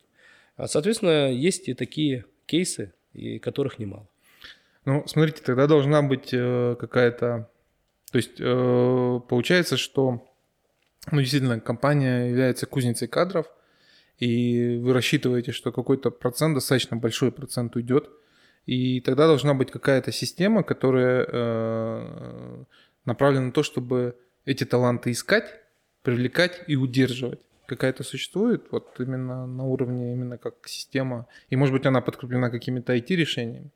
[0.65, 4.08] Соответственно, есть и такие кейсы, и которых немало.
[4.89, 7.47] Ну, смотрите, тогда должна быть э, какая-то...
[8.11, 10.27] То есть э, получается, что
[11.11, 13.45] ну, действительно компания является кузницей кадров,
[14.17, 18.09] и вы рассчитываете, что какой-то процент, достаточно большой процент уйдет,
[18.65, 22.63] и тогда должна быть какая-то система, которая э,
[23.05, 24.15] направлена на то, чтобы
[24.45, 25.53] эти таланты искать,
[26.01, 31.85] привлекать и удерживать какая-то существует, вот именно на уровне, именно как система, и может быть
[31.85, 33.69] она подкреплена какими-то IT-решениями?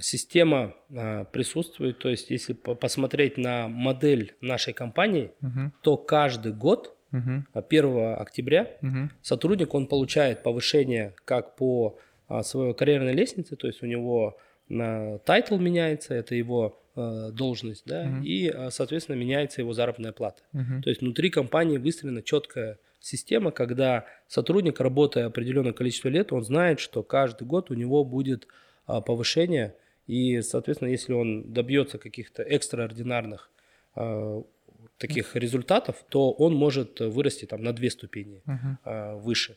[0.00, 5.72] Система а, присутствует, то есть если посмотреть на модель нашей компании, угу.
[5.82, 7.44] то каждый год, угу.
[7.52, 9.10] 1 октября, угу.
[9.22, 14.38] сотрудник он получает повышение как по а, своей карьерной лестнице, то есть у него
[14.68, 20.42] title меняется, это его должность, да, uh и, соответственно, меняется его заработная плата.
[20.54, 26.44] uh То есть внутри компании выстроена четкая система, когда сотрудник, работая определенное количество лет, он
[26.44, 28.48] знает, что каждый год у него будет
[28.86, 29.74] а, повышение,
[30.06, 33.50] и, соответственно, если он добьется каких-то экстраординарных
[33.94, 34.42] а,
[34.98, 39.56] таких результатов, то он может вырасти там на две ступени uh выше.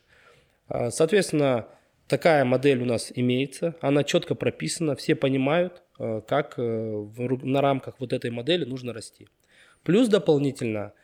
[0.90, 1.68] Соответственно,
[2.08, 7.08] такая модель у нас имеется, она четко прописана, все понимают, как э,
[7.44, 9.28] на рамках вот этой модели нужно расти.
[9.84, 10.94] Плюс дополнительно–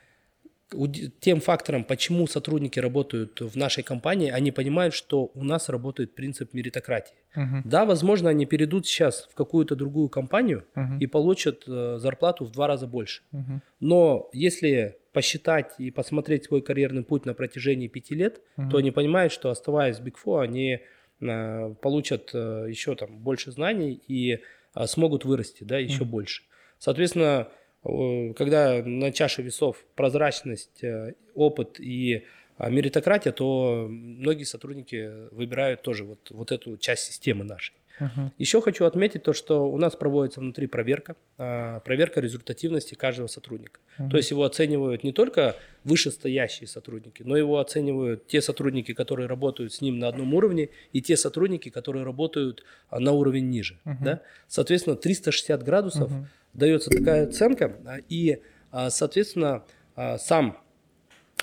[1.19, 6.53] тем фактором, почему сотрудники работают в нашей компании, они понимают, что у нас работает принцип
[6.53, 7.15] меритократии.
[7.35, 7.61] Uh-huh.
[7.63, 10.99] Да, возможно, они перейдут сейчас в какую-то другую компанию uh-huh.
[10.99, 13.23] и получат э, зарплату в два раза больше.
[13.33, 13.59] Uh-huh.
[13.79, 18.69] Но если посчитать и посмотреть свой карьерный путь на протяжении пяти лет, uh-huh.
[18.69, 20.79] то они понимают, что оставаясь в Big Four, они
[21.21, 24.39] э, получат э, еще там больше знаний и
[24.75, 26.05] э, смогут вырасти, да, еще uh-huh.
[26.05, 26.43] больше.
[26.79, 27.47] Соответственно,
[27.83, 32.23] когда на чаше весов прозрачность, э, опыт и
[32.57, 37.73] а, меритократия, то многие сотрудники выбирают тоже вот, вот эту часть системы нашей.
[37.99, 38.31] Uh-huh.
[38.39, 43.79] Еще хочу отметить то, что у нас проводится внутри проверка, а, проверка результативности каждого сотрудника.
[43.99, 44.09] Uh-huh.
[44.09, 49.73] То есть его оценивают не только вышестоящие сотрудники, но его оценивают те сотрудники, которые работают
[49.73, 53.77] с ним на одном уровне, и те сотрудники, которые работают а, на уровень ниже.
[53.85, 53.95] Uh-huh.
[54.01, 54.21] Да?
[54.47, 57.77] Соответственно, 360 градусов uh-huh дается такая оценка,
[58.09, 58.39] и,
[58.71, 59.63] а, соответственно,
[59.95, 60.57] а, сам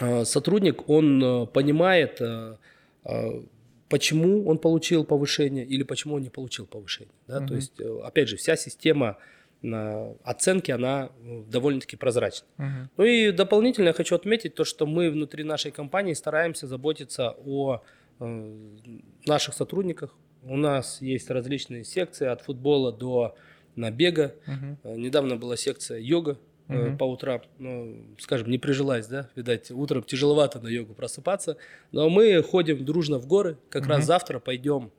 [0.01, 2.21] а, сотрудник, он понимает,
[3.89, 7.15] почему он получил повышение или почему он не получил повышение.
[7.27, 7.39] Да?
[7.39, 7.47] Mm-hmm.
[7.49, 9.17] То есть, опять же, вся система
[10.25, 12.47] оценки она э, довольно-таки прозрачна.
[12.57, 12.89] Uh-huh.
[12.97, 17.83] Ну и дополнительно я хочу отметить то, что мы внутри нашей компании стараемся заботиться о
[18.21, 18.53] э,
[19.27, 20.17] наших сотрудниках.
[20.43, 23.37] У нас есть различные секции от футбола до
[23.77, 24.35] набега.
[24.47, 24.97] Uh-huh.
[24.97, 26.97] Недавно была секция йога uh-huh.
[26.97, 27.43] по утрам.
[27.59, 31.57] Ну, скажем, не прижилась, да, видать, утром тяжеловато на йогу просыпаться.
[31.93, 33.57] Но мы ходим дружно в горы.
[33.69, 33.89] Как uh-huh.
[33.89, 34.91] раз завтра пойдем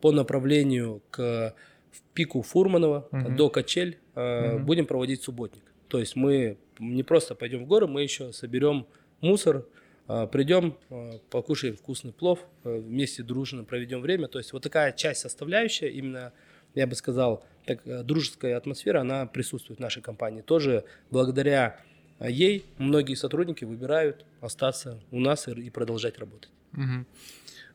[0.00, 1.54] по направлению к
[1.90, 3.34] в пику Фурманова uh-huh.
[3.34, 4.60] до Качель uh-huh.
[4.60, 5.64] будем проводить субботник.
[5.88, 8.86] То есть мы не просто пойдем в горы, мы еще соберем
[9.20, 9.66] мусор,
[10.08, 14.28] э, придем, э, покушаем вкусный плов, вместе дружно проведем время.
[14.28, 16.32] То есть вот такая часть составляющая, именно,
[16.74, 17.44] я бы сказал,
[17.76, 20.42] так, дружеская атмосфера, она присутствует в нашей компании.
[20.42, 21.80] Тоже благодаря
[22.20, 26.50] ей многие сотрудники выбирают остаться у нас и продолжать работать.
[26.72, 27.06] Угу.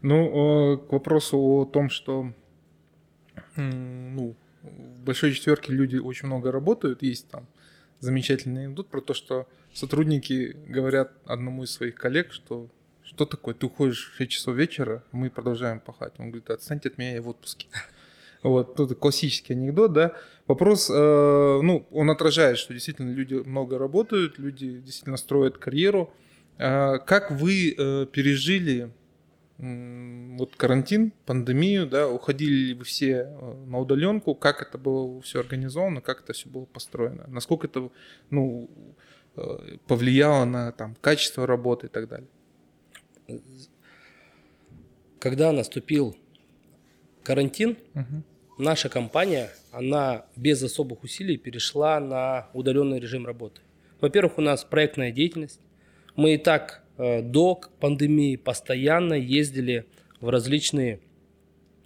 [0.01, 2.33] Ну, к вопросу о том, что
[3.55, 7.47] ну, в большой четверке люди очень много работают, есть там
[7.99, 12.69] замечательный анекдот про то, что сотрудники говорят одному из своих коллег, что
[13.03, 16.13] что такое, ты уходишь в 6 часов вечера, мы продолжаем пахать.
[16.17, 17.67] Он говорит, отстаньте от меня, я в отпуске.
[18.45, 20.13] Вот, тут классический анекдот, да.
[20.45, 26.13] Вопрос, э, ну, он отражает, что действительно люди много работают, люди действительно строят карьеру.
[26.59, 28.91] Э, как вы э, пережили
[29.57, 35.39] вот карантин, пандемию, да, уходили ли вы все э, на удаленку, как это было все
[35.39, 37.89] организовано, как это все было построено, насколько это,
[38.29, 38.69] ну,
[39.37, 42.27] э, повлияло на там качество работы и так далее.
[45.17, 46.15] Когда наступил
[47.23, 48.23] карантин, угу.
[48.57, 53.61] Наша компания, она без особых усилий перешла на удаленный режим работы.
[54.01, 55.59] Во-первых, у нас проектная деятельность.
[56.15, 59.85] Мы и так Э, до пандемии постоянно ездили
[60.21, 61.01] в различные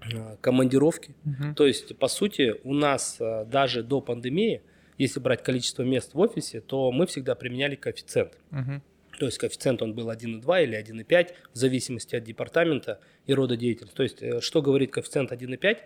[0.01, 1.15] э, командировки.
[1.25, 1.55] Угу.
[1.55, 4.61] То есть, по сути, у нас э, даже до пандемии,
[4.97, 8.37] если брать количество мест в офисе, то мы всегда применяли коэффициент.
[8.51, 8.81] Угу.
[9.19, 13.95] То есть коэффициент он был 1,2 или 1,5 в зависимости от департамента и рода деятельности.
[13.95, 15.77] То есть что говорит коэффициент 1,5?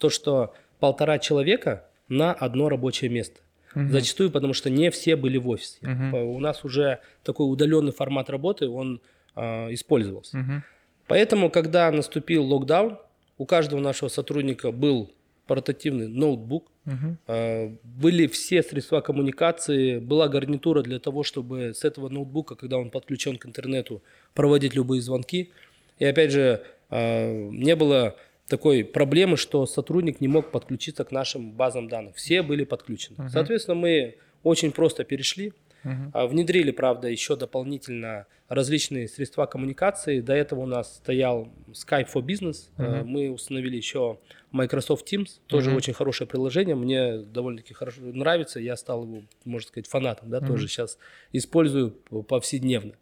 [0.00, 3.40] То, что полтора человека на одно рабочее место.
[3.74, 3.88] Угу.
[3.90, 5.78] Зачастую, потому что не все были в офисе.
[5.82, 6.18] Угу.
[6.18, 9.00] У нас уже такой удаленный формат работы, он
[9.36, 10.38] э, использовался.
[10.38, 10.62] Угу.
[11.06, 12.98] Поэтому, когда наступил локдаун,
[13.38, 15.12] у каждого нашего сотрудника был
[15.46, 17.16] портативный ноутбук, угу.
[17.26, 22.90] э, были все средства коммуникации, была гарнитура для того, чтобы с этого ноутбука, когда он
[22.90, 24.02] подключен к интернету,
[24.34, 25.50] проводить любые звонки.
[25.98, 28.16] И опять же, э, не было
[28.50, 32.16] такой проблемы, что сотрудник не мог подключиться к нашим базам данных.
[32.16, 33.16] Все были подключены.
[33.16, 33.28] Uh-huh.
[33.28, 35.54] Соответственно, мы очень просто перешли.
[35.84, 36.28] Uh-huh.
[36.28, 40.20] Внедрили, правда, еще дополнительно различные средства коммуникации.
[40.20, 42.70] До этого у нас стоял Skype for Business.
[42.76, 43.04] Uh-huh.
[43.04, 44.18] Мы установили еще
[44.50, 45.40] Microsoft Teams.
[45.46, 45.76] Тоже uh-huh.
[45.76, 46.74] очень хорошее приложение.
[46.74, 48.60] Мне довольно-таки хорошо нравится.
[48.60, 50.28] Я стал его, можно сказать, фанатом.
[50.28, 50.46] Да, uh-huh.
[50.48, 50.98] Тоже сейчас
[51.32, 51.92] использую
[52.28, 52.94] повседневно.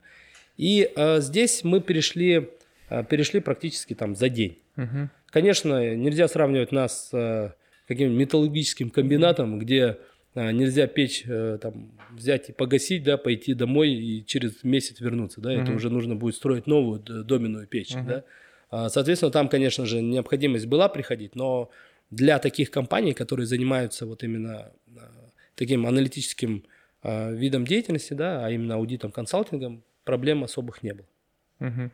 [0.58, 2.50] И э, здесь мы перешли,
[2.90, 4.58] э, перешли практически там за день.
[4.78, 5.08] Uh-huh.
[5.30, 7.52] Конечно, нельзя сравнивать нас с э,
[7.88, 9.98] каким-нибудь металлургическим комбинатом, где
[10.34, 15.40] э, нельзя печь э, там, взять и погасить, да, пойти домой и через месяц вернуться,
[15.40, 15.62] да, uh-huh.
[15.62, 18.06] это уже нужно будет строить новую доменную печь, uh-huh.
[18.06, 18.24] да.
[18.70, 21.70] А, соответственно, там, конечно же, необходимость была приходить, но
[22.10, 24.72] для таких компаний, которые занимаются вот именно
[25.54, 26.64] таким аналитическим
[27.02, 31.06] видом деятельности, да, а именно аудитом, консалтингом, проблем особых не было.
[31.60, 31.90] Uh-huh.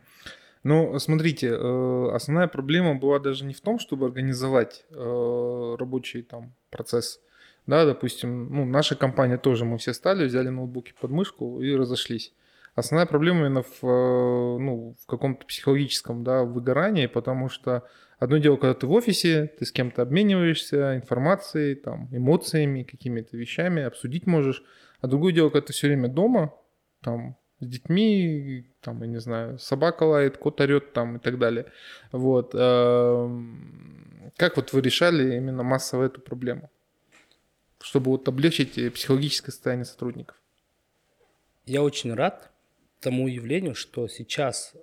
[0.65, 6.55] Ну, смотрите, э, основная проблема была даже не в том, чтобы организовать э, рабочий там
[6.71, 7.21] процесс.
[7.67, 12.33] Да, допустим, ну, наша компания тоже, мы все стали, взяли ноутбуки под мышку и разошлись.
[12.73, 17.83] Основная проблема именно в, э, ну, в каком-то психологическом да, выгорании, потому что
[18.17, 23.83] одно дело, когда ты в офисе, ты с кем-то обмениваешься информацией, там, эмоциями, какими-то вещами,
[23.83, 24.63] обсудить можешь,
[24.99, 26.55] а другое дело, когда ты все время дома,
[27.03, 31.65] там, с детьми, там, я не знаю, собака лает, кот орет там и так далее.
[32.11, 32.51] Вот.
[32.53, 36.69] Эм, как вот вы решали именно массово эту проблему?
[37.81, 40.35] Чтобы вот облегчить э, психологическое состояние сотрудников.
[41.65, 42.51] Я очень рад
[42.99, 44.73] тому явлению, что сейчас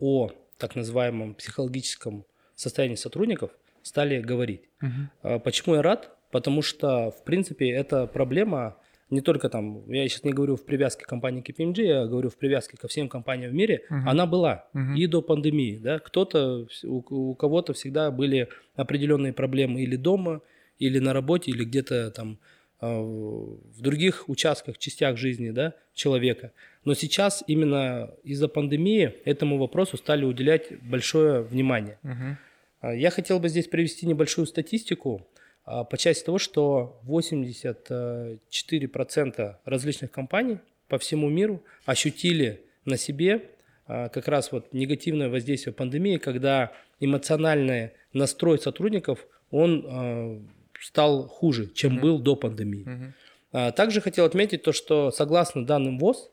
[0.00, 2.24] о так называемом психологическом
[2.54, 3.52] состоянии сотрудников
[3.82, 4.62] стали говорить.
[4.82, 5.40] Угу.
[5.40, 6.16] Почему я рад?
[6.30, 8.76] Потому что, в принципе, эта проблема
[9.10, 12.76] не только там, я сейчас не говорю в привязке компании KPMG, я говорю в привязке
[12.76, 14.02] ко всем компаниям в мире, uh-huh.
[14.06, 14.96] она была uh-huh.
[14.96, 20.42] и до пандемии, да, кто-то, у, у кого-то всегда были определенные проблемы или дома,
[20.78, 22.38] или на работе, или где-то там
[22.80, 26.52] а, в других участках, частях жизни да, человека.
[26.84, 31.98] Но сейчас именно из-за пандемии этому вопросу стали уделять большое внимание.
[32.02, 32.96] Uh-huh.
[32.96, 35.26] Я хотел бы здесь привести небольшую статистику.
[35.64, 40.58] А, по части того, что 84% различных компаний
[40.88, 43.50] по всему миру ощутили на себе
[43.86, 50.40] а, как раз вот негативное воздействие пандемии, когда эмоциональный настрой сотрудников, он а,
[50.80, 52.00] стал хуже, чем mm-hmm.
[52.00, 52.86] был до пандемии.
[52.86, 53.72] Mm-hmm.
[53.72, 56.30] Также хотел отметить то, что согласно данным ВОЗ,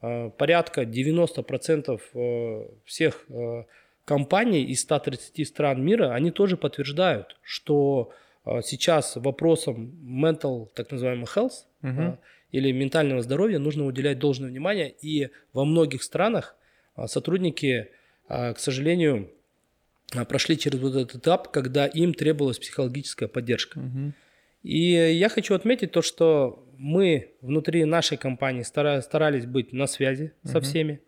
[0.00, 3.64] порядка 90% э, всех э,
[4.04, 8.10] компаний из 130 стран мира, они тоже подтверждают, что
[8.62, 12.18] сейчас вопросам mental, так называемый health, угу.
[12.52, 14.94] или ментального здоровья нужно уделять должное внимание.
[15.02, 16.56] И во многих странах
[16.94, 17.88] а, сотрудники,
[18.28, 19.30] к сожалению,
[20.28, 23.78] прошли через вот этот этап, когда им требовалась психологическая поддержка.
[23.78, 24.12] Угу.
[24.62, 30.52] И я хочу отметить то, что мы внутри нашей компании старались быть на связи угу.
[30.52, 31.00] со всеми.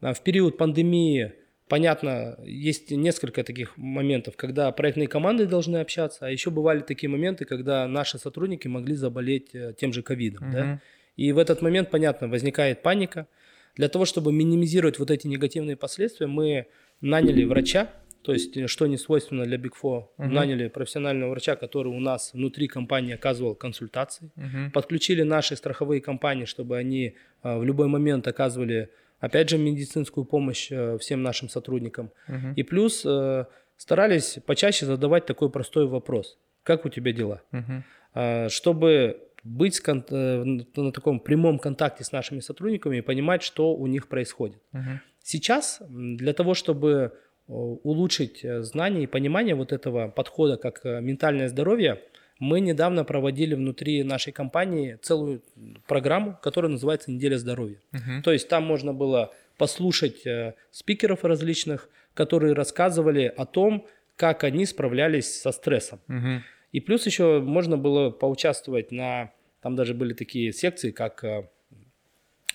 [0.00, 1.32] В период пандемии
[1.68, 7.44] Понятно, есть несколько таких моментов, когда проектные команды должны общаться, а еще бывали такие моменты,
[7.44, 10.44] когда наши сотрудники могли заболеть э, тем же ковидом.
[10.44, 10.52] Угу.
[10.52, 10.80] Да?
[11.16, 13.26] И в этот момент, понятно, возникает паника.
[13.74, 16.66] Для того, чтобы минимизировать вот эти негативные последствия, мы
[17.00, 17.90] наняли врача,
[18.22, 20.28] то есть, э, что не свойственно для Big Four, угу.
[20.28, 24.70] наняли профессионального врача, который у нас внутри компании оказывал консультации, угу.
[24.72, 28.90] подключили наши страховые компании, чтобы они э, в любой момент оказывали
[29.20, 32.10] опять же, медицинскую помощь э, всем нашим сотрудникам.
[32.28, 32.54] Угу.
[32.56, 33.44] И плюс э,
[33.76, 36.38] старались почаще задавать такой простой вопрос.
[36.62, 37.42] Как у тебя дела?
[37.52, 38.48] Угу.
[38.48, 44.08] Чтобы быть э, на таком прямом контакте с нашими сотрудниками и понимать, что у них
[44.08, 44.60] происходит.
[44.72, 45.00] Угу.
[45.22, 47.12] Сейчас для того, чтобы
[47.46, 52.02] улучшить знания и понимание вот этого подхода как ментальное здоровье,
[52.38, 55.42] мы недавно проводили внутри нашей компании целую
[55.86, 57.80] программу, которая называется «Неделя здоровья».
[57.92, 58.22] Uh-huh.
[58.22, 64.66] То есть там можно было послушать э, спикеров различных, которые рассказывали о том, как они
[64.66, 66.00] справлялись со стрессом.
[66.08, 66.40] Uh-huh.
[66.72, 69.32] И плюс еще можно было поучаствовать на...
[69.62, 71.24] Там даже были такие секции, как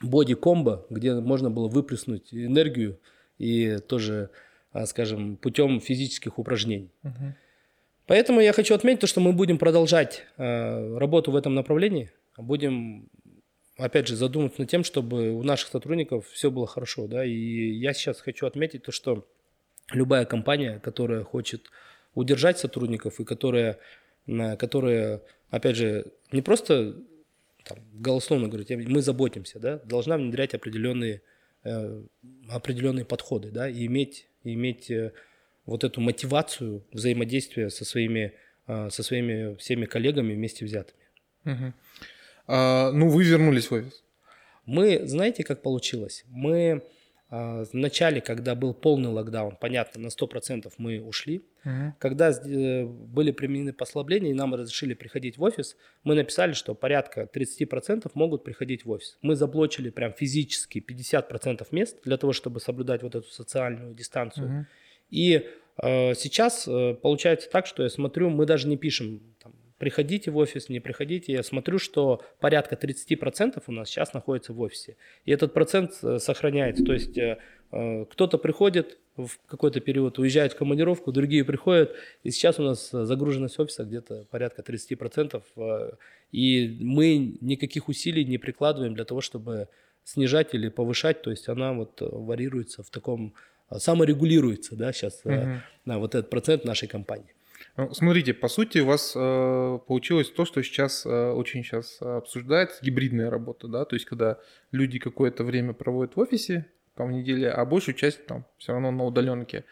[0.02, 3.00] боди-комбо, где можно было выплеснуть энергию
[3.40, 4.30] и тоже,
[4.74, 6.92] э, скажем, путем физических упражнений.
[7.04, 7.34] Uh-huh.
[8.12, 13.08] Поэтому я хочу отметить то, что мы будем продолжать э, работу в этом направлении, будем,
[13.78, 17.94] опять же, задуматься над тем, чтобы у наших сотрудников все было хорошо, да, и я
[17.94, 19.26] сейчас хочу отметить то, что
[19.94, 21.72] любая компания, которая хочет
[22.14, 23.80] удержать сотрудников и которая,
[24.60, 26.98] которая опять же, не просто
[27.64, 31.22] там, голословно говорить, мы заботимся, да, должна внедрять определенные,
[31.64, 32.04] э,
[32.50, 35.14] определенные подходы, да, и иметь, иметь э,
[35.72, 38.34] вот эту мотивацию взаимодействия со своими,
[38.68, 41.04] а, со своими всеми коллегами вместе взятыми.
[41.46, 41.74] Угу.
[42.48, 44.04] А, ну, вы вернулись в офис.
[44.66, 46.24] Мы, знаете, как получилось?
[46.28, 46.84] Мы
[47.30, 51.42] а, в начале, когда был полный локдаун, понятно, на 100% мы ушли.
[51.64, 51.96] Угу.
[51.98, 57.30] Когда э, были применены послабления и нам разрешили приходить в офис, мы написали, что порядка
[57.34, 59.18] 30% могут приходить в офис.
[59.22, 64.48] Мы заблочили прям физически 50% мест для того, чтобы соблюдать вот эту социальную дистанцию.
[64.48, 64.66] Угу.
[65.12, 65.48] И
[65.78, 70.70] сейчас э, получается так, что я смотрю, мы даже не пишем, там, приходите в офис,
[70.70, 71.34] не приходите.
[71.34, 74.96] Я смотрю, что порядка 30% у нас сейчас находится в офисе.
[75.26, 76.84] И этот процент э, сохраняется.
[76.84, 77.40] То есть э,
[77.72, 81.96] э, кто-то приходит в какой-то период, уезжает в командировку, другие приходят.
[82.22, 85.42] И сейчас у нас загруженность офиса где-то порядка 30%.
[85.56, 85.92] Э,
[86.32, 89.68] и мы никаких усилий не прикладываем для того, чтобы
[90.04, 91.24] снижать или повышать.
[91.24, 93.34] То есть она вот варьируется в таком
[93.78, 95.62] саморегулируется, да, сейчас угу.
[95.86, 97.34] на вот этот процент нашей компании.
[97.78, 102.84] Ну, смотрите, по сути, у вас э, получилось то, что сейчас э, очень сейчас обсуждается,
[102.84, 104.40] гибридная работа, да, то есть когда
[104.72, 106.66] люди какое-то время проводят в офисе,
[106.96, 109.64] там в неделе, а большую часть там все равно на удаленке.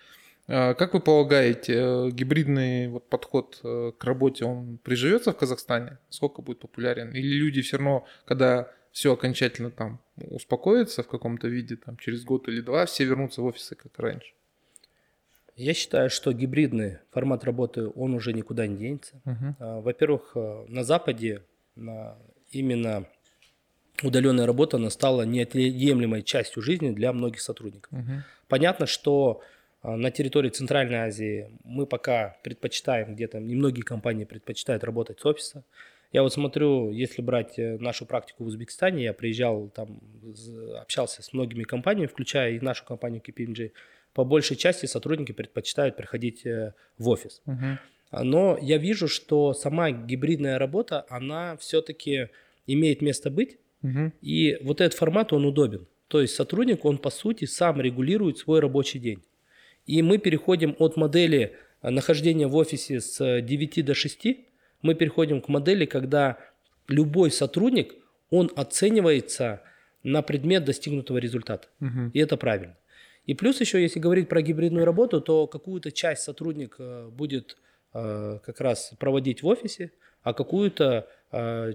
[0.50, 6.00] Э, как вы полагаете, э, гибридный вот подход э, к работе, он приживется в Казахстане?
[6.10, 7.12] Сколько будет популярен?
[7.12, 12.48] Или люди все равно, когда все окончательно там успокоится в каком-то виде, там через год
[12.48, 14.34] или два, все вернутся в офисы, как раньше.
[15.56, 19.22] Я считаю, что гибридный формат работы, он уже никуда не денется.
[19.26, 19.82] Uh-huh.
[19.82, 21.44] Во-первых, э, на Западе
[22.52, 23.06] именно
[24.02, 27.92] удаленная работа она стала неотъемлемой частью жизни для многих сотрудников.
[27.92, 28.22] Uh-huh.
[28.48, 29.42] Понятно, что
[29.84, 35.66] э, на территории Центральной Азии мы пока предпочитаем, где-то немногие компании предпочитают работать с офиса.
[36.12, 40.02] Я вот смотрю, если брать э, нашу практику в Узбекистане, я приезжал там,
[40.82, 43.72] общался с многими компаниями, включая и нашу компанию KPMG,
[44.14, 47.42] по большей части сотрудники предпочитают приходить э, в офис.
[47.46, 47.78] Uh-huh.
[48.24, 52.30] Но я вижу, что сама гибридная работа, она все-таки
[52.66, 54.12] имеет место быть, uh-huh.
[54.22, 55.86] и вот этот формат, он удобен.
[56.08, 59.22] То есть сотрудник, он по сути сам регулирует свой рабочий день.
[59.86, 64.49] И мы переходим от модели э, нахождения в офисе с 9 до 6
[64.82, 66.38] мы переходим к модели, когда
[66.88, 67.96] любой сотрудник,
[68.30, 69.62] он оценивается
[70.04, 71.68] на предмет достигнутого результата.
[71.82, 72.12] Угу.
[72.14, 72.78] И это правильно.
[73.26, 77.58] И плюс еще, если говорить про гибридную работу, то какую-то часть сотрудник э, будет
[77.94, 79.92] э, как раз проводить в офисе,
[80.24, 81.74] а какую-то э,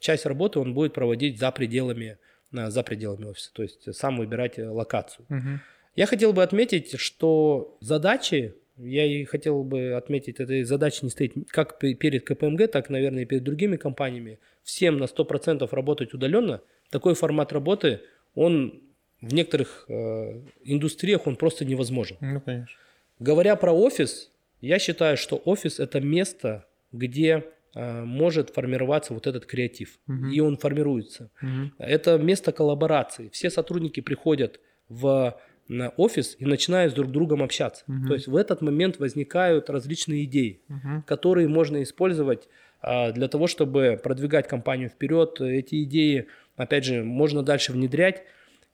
[0.00, 2.18] часть работы он будет проводить за пределами,
[2.52, 5.24] за пределами офиса, то есть сам выбирать локацию.
[5.30, 5.60] Угу.
[5.96, 11.34] Я хотел бы отметить, что задачи, я и хотел бы отметить, этой задачи не стоит
[11.48, 14.38] как перед КПМГ, так, наверное, и перед другими компаниями.
[14.62, 16.62] Всем на 100% работать удаленно.
[16.90, 18.00] Такой формат работы,
[18.34, 18.82] он
[19.20, 22.16] в некоторых э, индустриях он просто невозможен.
[22.20, 22.74] Ну, конечно.
[23.18, 29.44] Говоря про офис, я считаю, что офис это место, где э, может формироваться вот этот
[29.46, 29.98] креатив.
[30.08, 30.26] Угу.
[30.28, 31.30] И он формируется.
[31.42, 31.72] Угу.
[31.78, 33.28] Это место коллаборации.
[33.28, 34.58] Все сотрудники приходят
[34.88, 35.38] в
[35.70, 37.84] на офис и начинают с друг другом общаться.
[37.86, 38.08] Угу.
[38.08, 41.04] То есть в этот момент возникают различные идеи, угу.
[41.06, 42.48] которые можно использовать
[42.82, 45.40] а, для того, чтобы продвигать компанию вперед.
[45.40, 48.24] Эти идеи, опять же, можно дальше внедрять.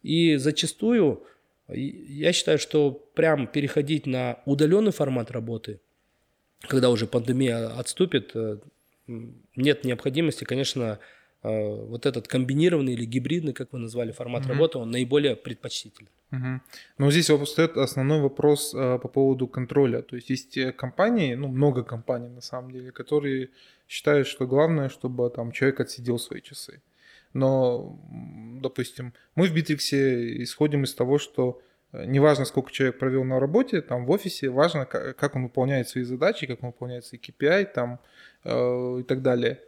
[0.03, 1.23] И зачастую
[1.69, 5.81] я считаю, что прям переходить на удаленный формат работы,
[6.61, 8.59] когда уже пандемия отступит, э,
[9.57, 10.99] нет необходимости, конечно,
[11.43, 14.53] э, вот этот комбинированный или гибридный, как вы назвали, формат угу.
[14.53, 16.09] работы, он наиболее предпочтителен.
[16.33, 16.61] Угу.
[16.99, 20.03] Но здесь встает основной вопрос э, по поводу контроля.
[20.03, 23.51] То есть есть компании, ну много компаний на самом деле, которые
[23.89, 26.83] считают, что главное, чтобы там человек отсидел свои часы.
[27.37, 27.99] Но,
[28.63, 31.61] допустим, мы в Битриксе исходим из того, что
[31.93, 36.05] э, неважно, сколько человек провел на работе, там в офисе, важно, как он выполняет свои
[36.05, 38.01] задачи, как он выполняет свои KPI там,
[38.45, 39.61] э, и так далее.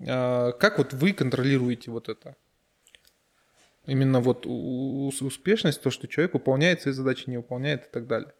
[0.00, 2.34] Э, как вот вы контролируете вот это?
[3.86, 8.32] Именно вот успешность, то, что человек выполняет свои задачи, не выполняет и так далее.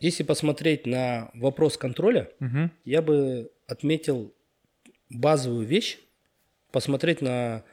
[0.00, 2.70] Если посмотреть на вопрос контроля, угу.
[2.84, 4.32] я бы отметил
[5.10, 5.98] базовую вещь,
[6.70, 7.64] посмотреть на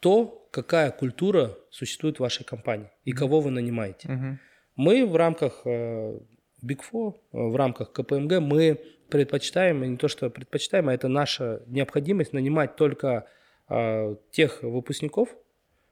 [0.00, 4.08] то, какая культура существует в вашей компании и кого вы нанимаете.
[4.08, 4.36] Uh-huh.
[4.76, 6.18] Мы в рамках э,
[6.64, 8.80] Big Four, э, в рамках КПМГ, мы
[9.10, 13.26] предпочитаем, и не то что предпочитаем, а это наша необходимость нанимать только
[13.68, 15.36] э, тех выпускников,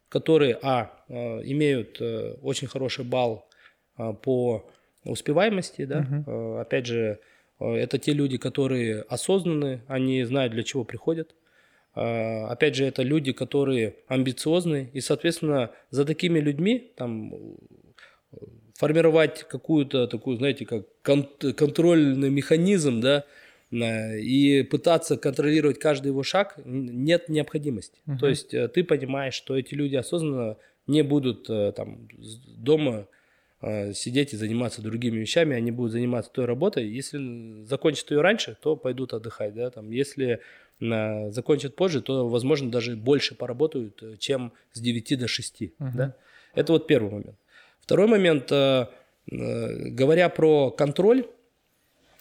[0.09, 2.01] которые, а, имеют
[2.43, 3.47] очень хороший балл
[4.23, 4.69] по
[5.05, 6.61] успеваемости, да, uh-huh.
[6.61, 7.19] опять же,
[7.59, 11.35] это те люди, которые осознанны, они знают, для чего приходят,
[11.95, 17.33] опять же, это люди, которые амбициозны, и, соответственно, за такими людьми там
[18.79, 23.25] формировать какую-то такую, знаете, как контрольный механизм, да,
[23.71, 27.99] и пытаться контролировать каждый его шаг нет необходимости.
[28.07, 28.19] Uh-huh.
[28.19, 30.57] То есть э, ты понимаешь, что эти люди осознанно
[30.87, 32.09] не будут э, там
[32.57, 33.07] дома
[33.61, 36.89] э, сидеть и заниматься другими вещами, они будут заниматься той работой.
[36.89, 40.41] Если закончат ее раньше, то пойдут отдыхать, да, там, если
[40.81, 45.63] закончат позже, то, возможно, даже больше поработают, э, чем с 9 до 6.
[45.63, 45.71] Uh-huh.
[45.79, 46.15] Да?
[46.55, 47.37] Это вот первый момент.
[47.81, 48.87] Второй момент, э,
[49.31, 51.27] э, говоря про контроль,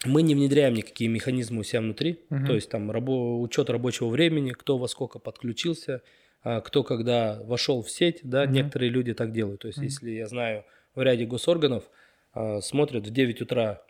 [0.04, 2.46] мы не внедряем никакие механизмы у себя внутри, uh-huh.
[2.46, 6.02] то есть там рабо- учет рабочего времени, кто во сколько подключился,
[6.42, 8.50] а, кто когда вошел в сеть, да, uh-huh.
[8.50, 9.62] некоторые люди так делают.
[9.62, 9.84] То есть uh-huh.
[9.84, 11.84] если я знаю в ряде госорганов,
[12.32, 13.82] а, смотрят в 9 утра,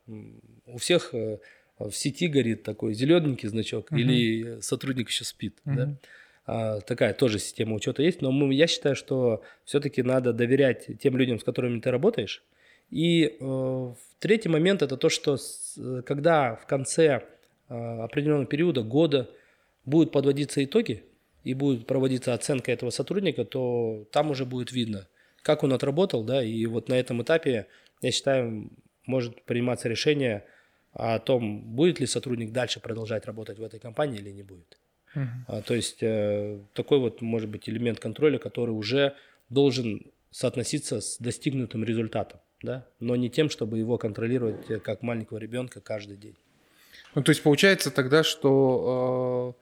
[0.67, 3.99] у всех в сети горит такой зелененький значок, uh-huh.
[3.99, 5.59] или сотрудник еще спит.
[5.67, 5.75] Uh-huh.
[5.75, 5.95] Да?
[6.49, 11.19] А, такая тоже система учета есть, но мы, я считаю, что все-таки надо доверять тем
[11.19, 12.43] людям, с которыми ты работаешь.
[12.91, 17.23] И э, третий момент это то, что с, когда в конце
[17.69, 19.29] э, определенного периода, года
[19.85, 21.05] будут подводиться итоги
[21.45, 25.07] и будет проводиться оценка этого сотрудника, то там уже будет видно,
[25.43, 27.67] как он отработал, да, и вот на этом этапе,
[28.01, 28.71] я считаю,
[29.07, 30.45] может приниматься решение–
[30.93, 34.79] о том, будет ли сотрудник дальше продолжать работать в этой компании или не будет.
[35.15, 35.27] Uh-huh.
[35.47, 39.15] А, то есть э, такой вот может быть элемент контроля, который уже
[39.49, 45.39] должен соотноситься с достигнутым результатом, да, но не тем, чтобы его контролировать э, как маленького
[45.39, 46.37] ребенка каждый день.
[47.15, 49.57] Ну, то есть получается тогда, что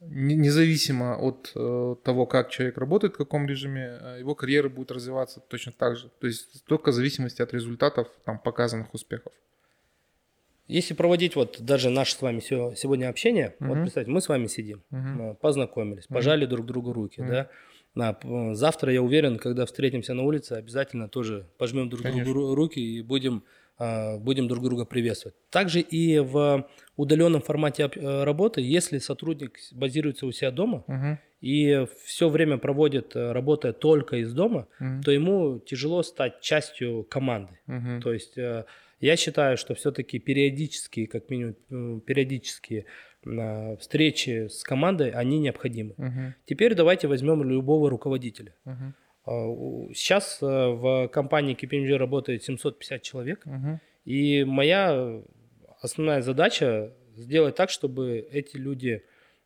[0.00, 4.90] э, независимо от э, того, как человек работает, в каком режиме, э, его карьера будет
[4.90, 6.10] развиваться точно так же.
[6.20, 9.32] То есть только в зависимости от результатов там, показанных успехов.
[10.68, 13.70] Если проводить вот даже наше с вами сегодня общение, угу.
[13.70, 15.34] вот представьте, мы с вами сидим, угу.
[15.40, 16.14] познакомились, угу.
[16.14, 17.30] пожали друг другу руки, угу.
[17.30, 17.50] да.
[17.98, 22.32] А, завтра, я уверен, когда встретимся на улице, обязательно тоже пожмем друг Конечно.
[22.32, 23.44] другу руки и будем,
[23.78, 25.36] а, будем друг друга приветствовать.
[25.50, 31.18] Также и в удаленном формате э, работы, если сотрудник базируется у себя дома угу.
[31.40, 35.02] и все время проводит, э, работая только из дома, угу.
[35.04, 37.60] то ему тяжело стать частью команды.
[37.68, 38.00] Угу.
[38.02, 38.64] То есть э,
[39.00, 42.86] я считаю, что все-таки периодические, как минимум периодические
[43.80, 45.94] встречи с командой, они необходимы.
[45.96, 46.34] Мгм.
[46.46, 48.54] Теперь давайте возьмем любого руководителя.
[48.64, 48.94] Мгм.
[49.24, 53.80] А, у- Сейчас э, в компании KPMG работает 750 человек, Мгм.
[54.04, 55.20] и моя
[55.80, 59.02] основная задача сделать так, чтобы эти люди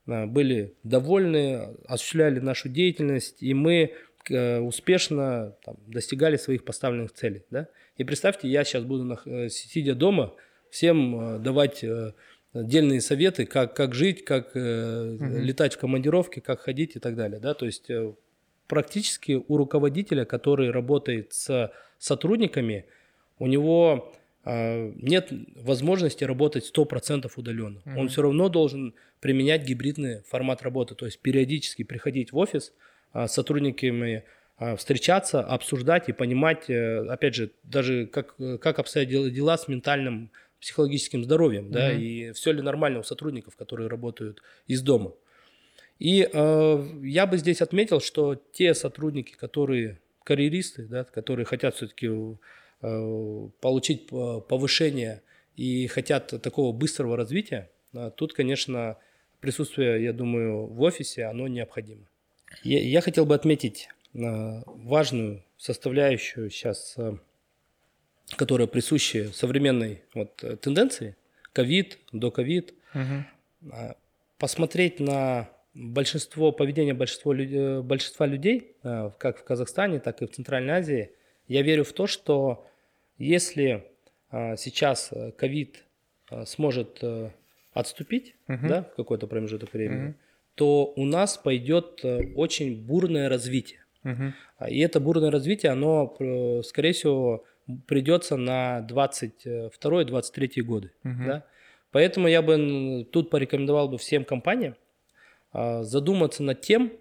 [0.06, 3.92] а, были довольны, осуществляли нашу деятельность, и мы
[4.30, 7.42] э, успешно там, достигали своих поставленных целей.
[7.50, 7.66] Да?
[7.96, 10.32] И представьте, я сейчас буду, э, сидя дома,
[10.70, 12.12] всем э, давать э,
[12.52, 17.40] отдельные советы, как, как жить, как э, летать в командировке, как ходить и так далее.
[17.40, 17.54] Да?
[17.54, 18.12] То есть э,
[18.66, 22.84] практически у руководителя, который работает с сотрудниками,
[23.38, 24.12] у него
[24.44, 27.80] э, нет возможности работать 100% удаленно.
[27.96, 32.72] Он все равно должен применять гибридный формат работы, то есть периодически приходить в офис
[33.12, 34.24] а, с сотрудниками,
[34.58, 41.24] а, встречаться, обсуждать и понимать, опять же, даже как, как обстоят дела с ментальным психологическим
[41.24, 45.12] здоровьем, да, и все ли нормально у сотрудников, которые работают из дома.
[45.98, 52.08] И э, я бы здесь отметил, что те сотрудники, которые карьеристы, да, которые хотят все-таки
[52.08, 55.22] э, получить э, повышение
[55.56, 58.96] и хотят такого быстрого развития, э, тут, конечно,
[59.40, 62.06] присутствие, я думаю, в офисе, оно необходимо.
[62.62, 64.18] Я, я хотел бы отметить э,
[64.66, 67.16] важную составляющую сейчас, э,
[68.36, 71.16] которая присуща современной вот, э, тенденции,
[71.52, 73.96] ковид, до ковид, а,
[74.38, 80.30] посмотреть на большинство, поведение большинства, э, большинства людей, э, как в Казахстане, так и в
[80.30, 81.10] Центральной Азии,
[81.48, 82.66] я верю в то, что
[83.18, 83.84] если
[84.30, 85.84] а, сейчас ковид
[86.46, 87.02] сможет
[87.74, 90.14] отступить да, в какой-то промежуток времени,
[90.54, 92.02] то у нас пойдет
[92.34, 93.84] очень бурное развитие.
[94.58, 96.16] А, И это бурное развитие, оно,
[96.64, 97.44] скорее всего,
[97.86, 100.92] придется на 22-23 годы.
[101.04, 101.44] Да?
[101.92, 104.76] Поэтому я бы тут порекомендовал бы всем компаниям
[105.52, 106.92] а, задуматься над тем,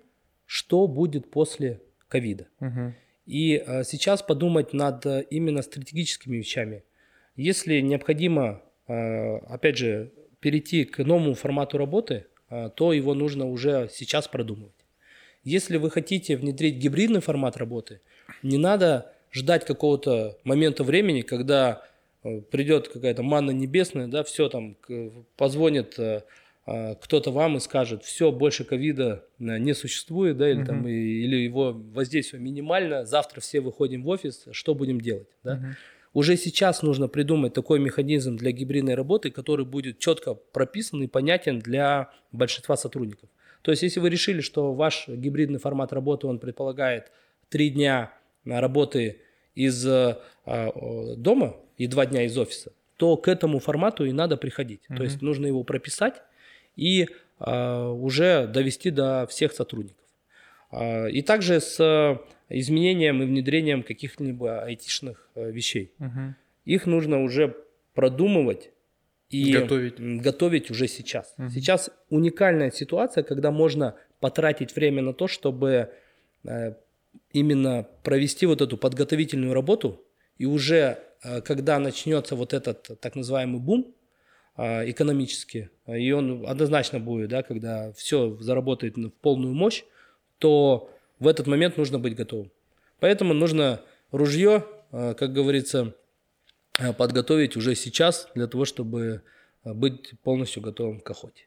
[0.46, 2.48] что будет после ковида.
[2.60, 2.94] Мгм.
[3.26, 6.84] И а, сейчас подумать над а, именно стратегическими вещами.
[7.38, 10.12] Если необходимо, опять же,
[10.42, 12.26] перейти к новому формату работы,
[12.76, 14.76] то его нужно уже сейчас продумывать.
[15.46, 18.02] Если вы хотите внедрить гибридный формат работы,
[18.44, 21.84] не надо ждать какого-то момента времени, когда
[22.24, 24.76] э, придет какая-то манна небесная, да, все там,
[25.38, 26.24] позвонит э,
[26.66, 30.92] а, кто-то вам и скажет, все, больше ковида э, не существует, да, или, там, и-
[30.92, 35.58] или его воздействие минимально, завтра все выходим в офис, что будем делать, да?
[36.14, 41.60] Уже сейчас нужно придумать такой механизм для гибридной работы, который будет четко прописан и понятен
[41.60, 43.30] для большинства сотрудников.
[43.62, 47.12] То есть, если вы решили, что ваш гибридный формат работы, он предполагает
[47.48, 48.12] три дня
[48.46, 49.22] работы
[49.56, 54.38] из э, о, дома и два дня из офиса, то к этому формату и надо
[54.38, 54.82] приходить.
[54.88, 56.22] То есть, нужно его прописать
[56.76, 57.08] и
[57.40, 60.06] уже довести до всех сотрудников.
[60.72, 62.18] И также с э,
[62.50, 65.92] изменением и внедрением каких-либо айтишных э, вещей.
[65.98, 66.36] Мгм.
[66.64, 67.58] Их нужно уже
[67.94, 68.72] продумывать
[69.30, 70.00] и Готовить.
[70.00, 71.36] готовить уже сейчас.
[71.54, 75.90] Сейчас уникальная ситуация, когда можно потратить время на то, чтобы
[76.44, 76.74] э,
[77.34, 80.04] именно провести вот эту подготовительную работу,
[80.38, 83.94] и уже э, когда начнется вот этот так называемый бум
[84.58, 89.84] э, экономический, э, и он однозначно будет, да, когда все заработает в полную мощь,
[90.40, 90.90] то
[91.20, 92.52] в этот момент нужно быть готовым.
[93.00, 93.82] Поэтому нужно
[94.12, 95.96] ружье, как говорится,
[96.98, 99.22] подготовить уже сейчас для того, чтобы
[99.64, 101.46] быть полностью готовым к охоте.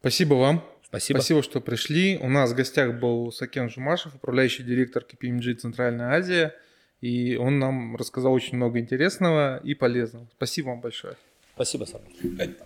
[0.00, 0.64] Спасибо вам.
[0.90, 1.18] Спасибо.
[1.18, 2.18] Спасибо, что пришли.
[2.20, 6.52] У нас в гостях был Сакен Жумашев, управляющий директор KPMG Центральная Азия.
[7.00, 10.26] И он нам рассказал очень много интересного и полезного.
[10.36, 11.16] Спасибо вам большое.
[11.54, 12.56] Спасибо, Саша.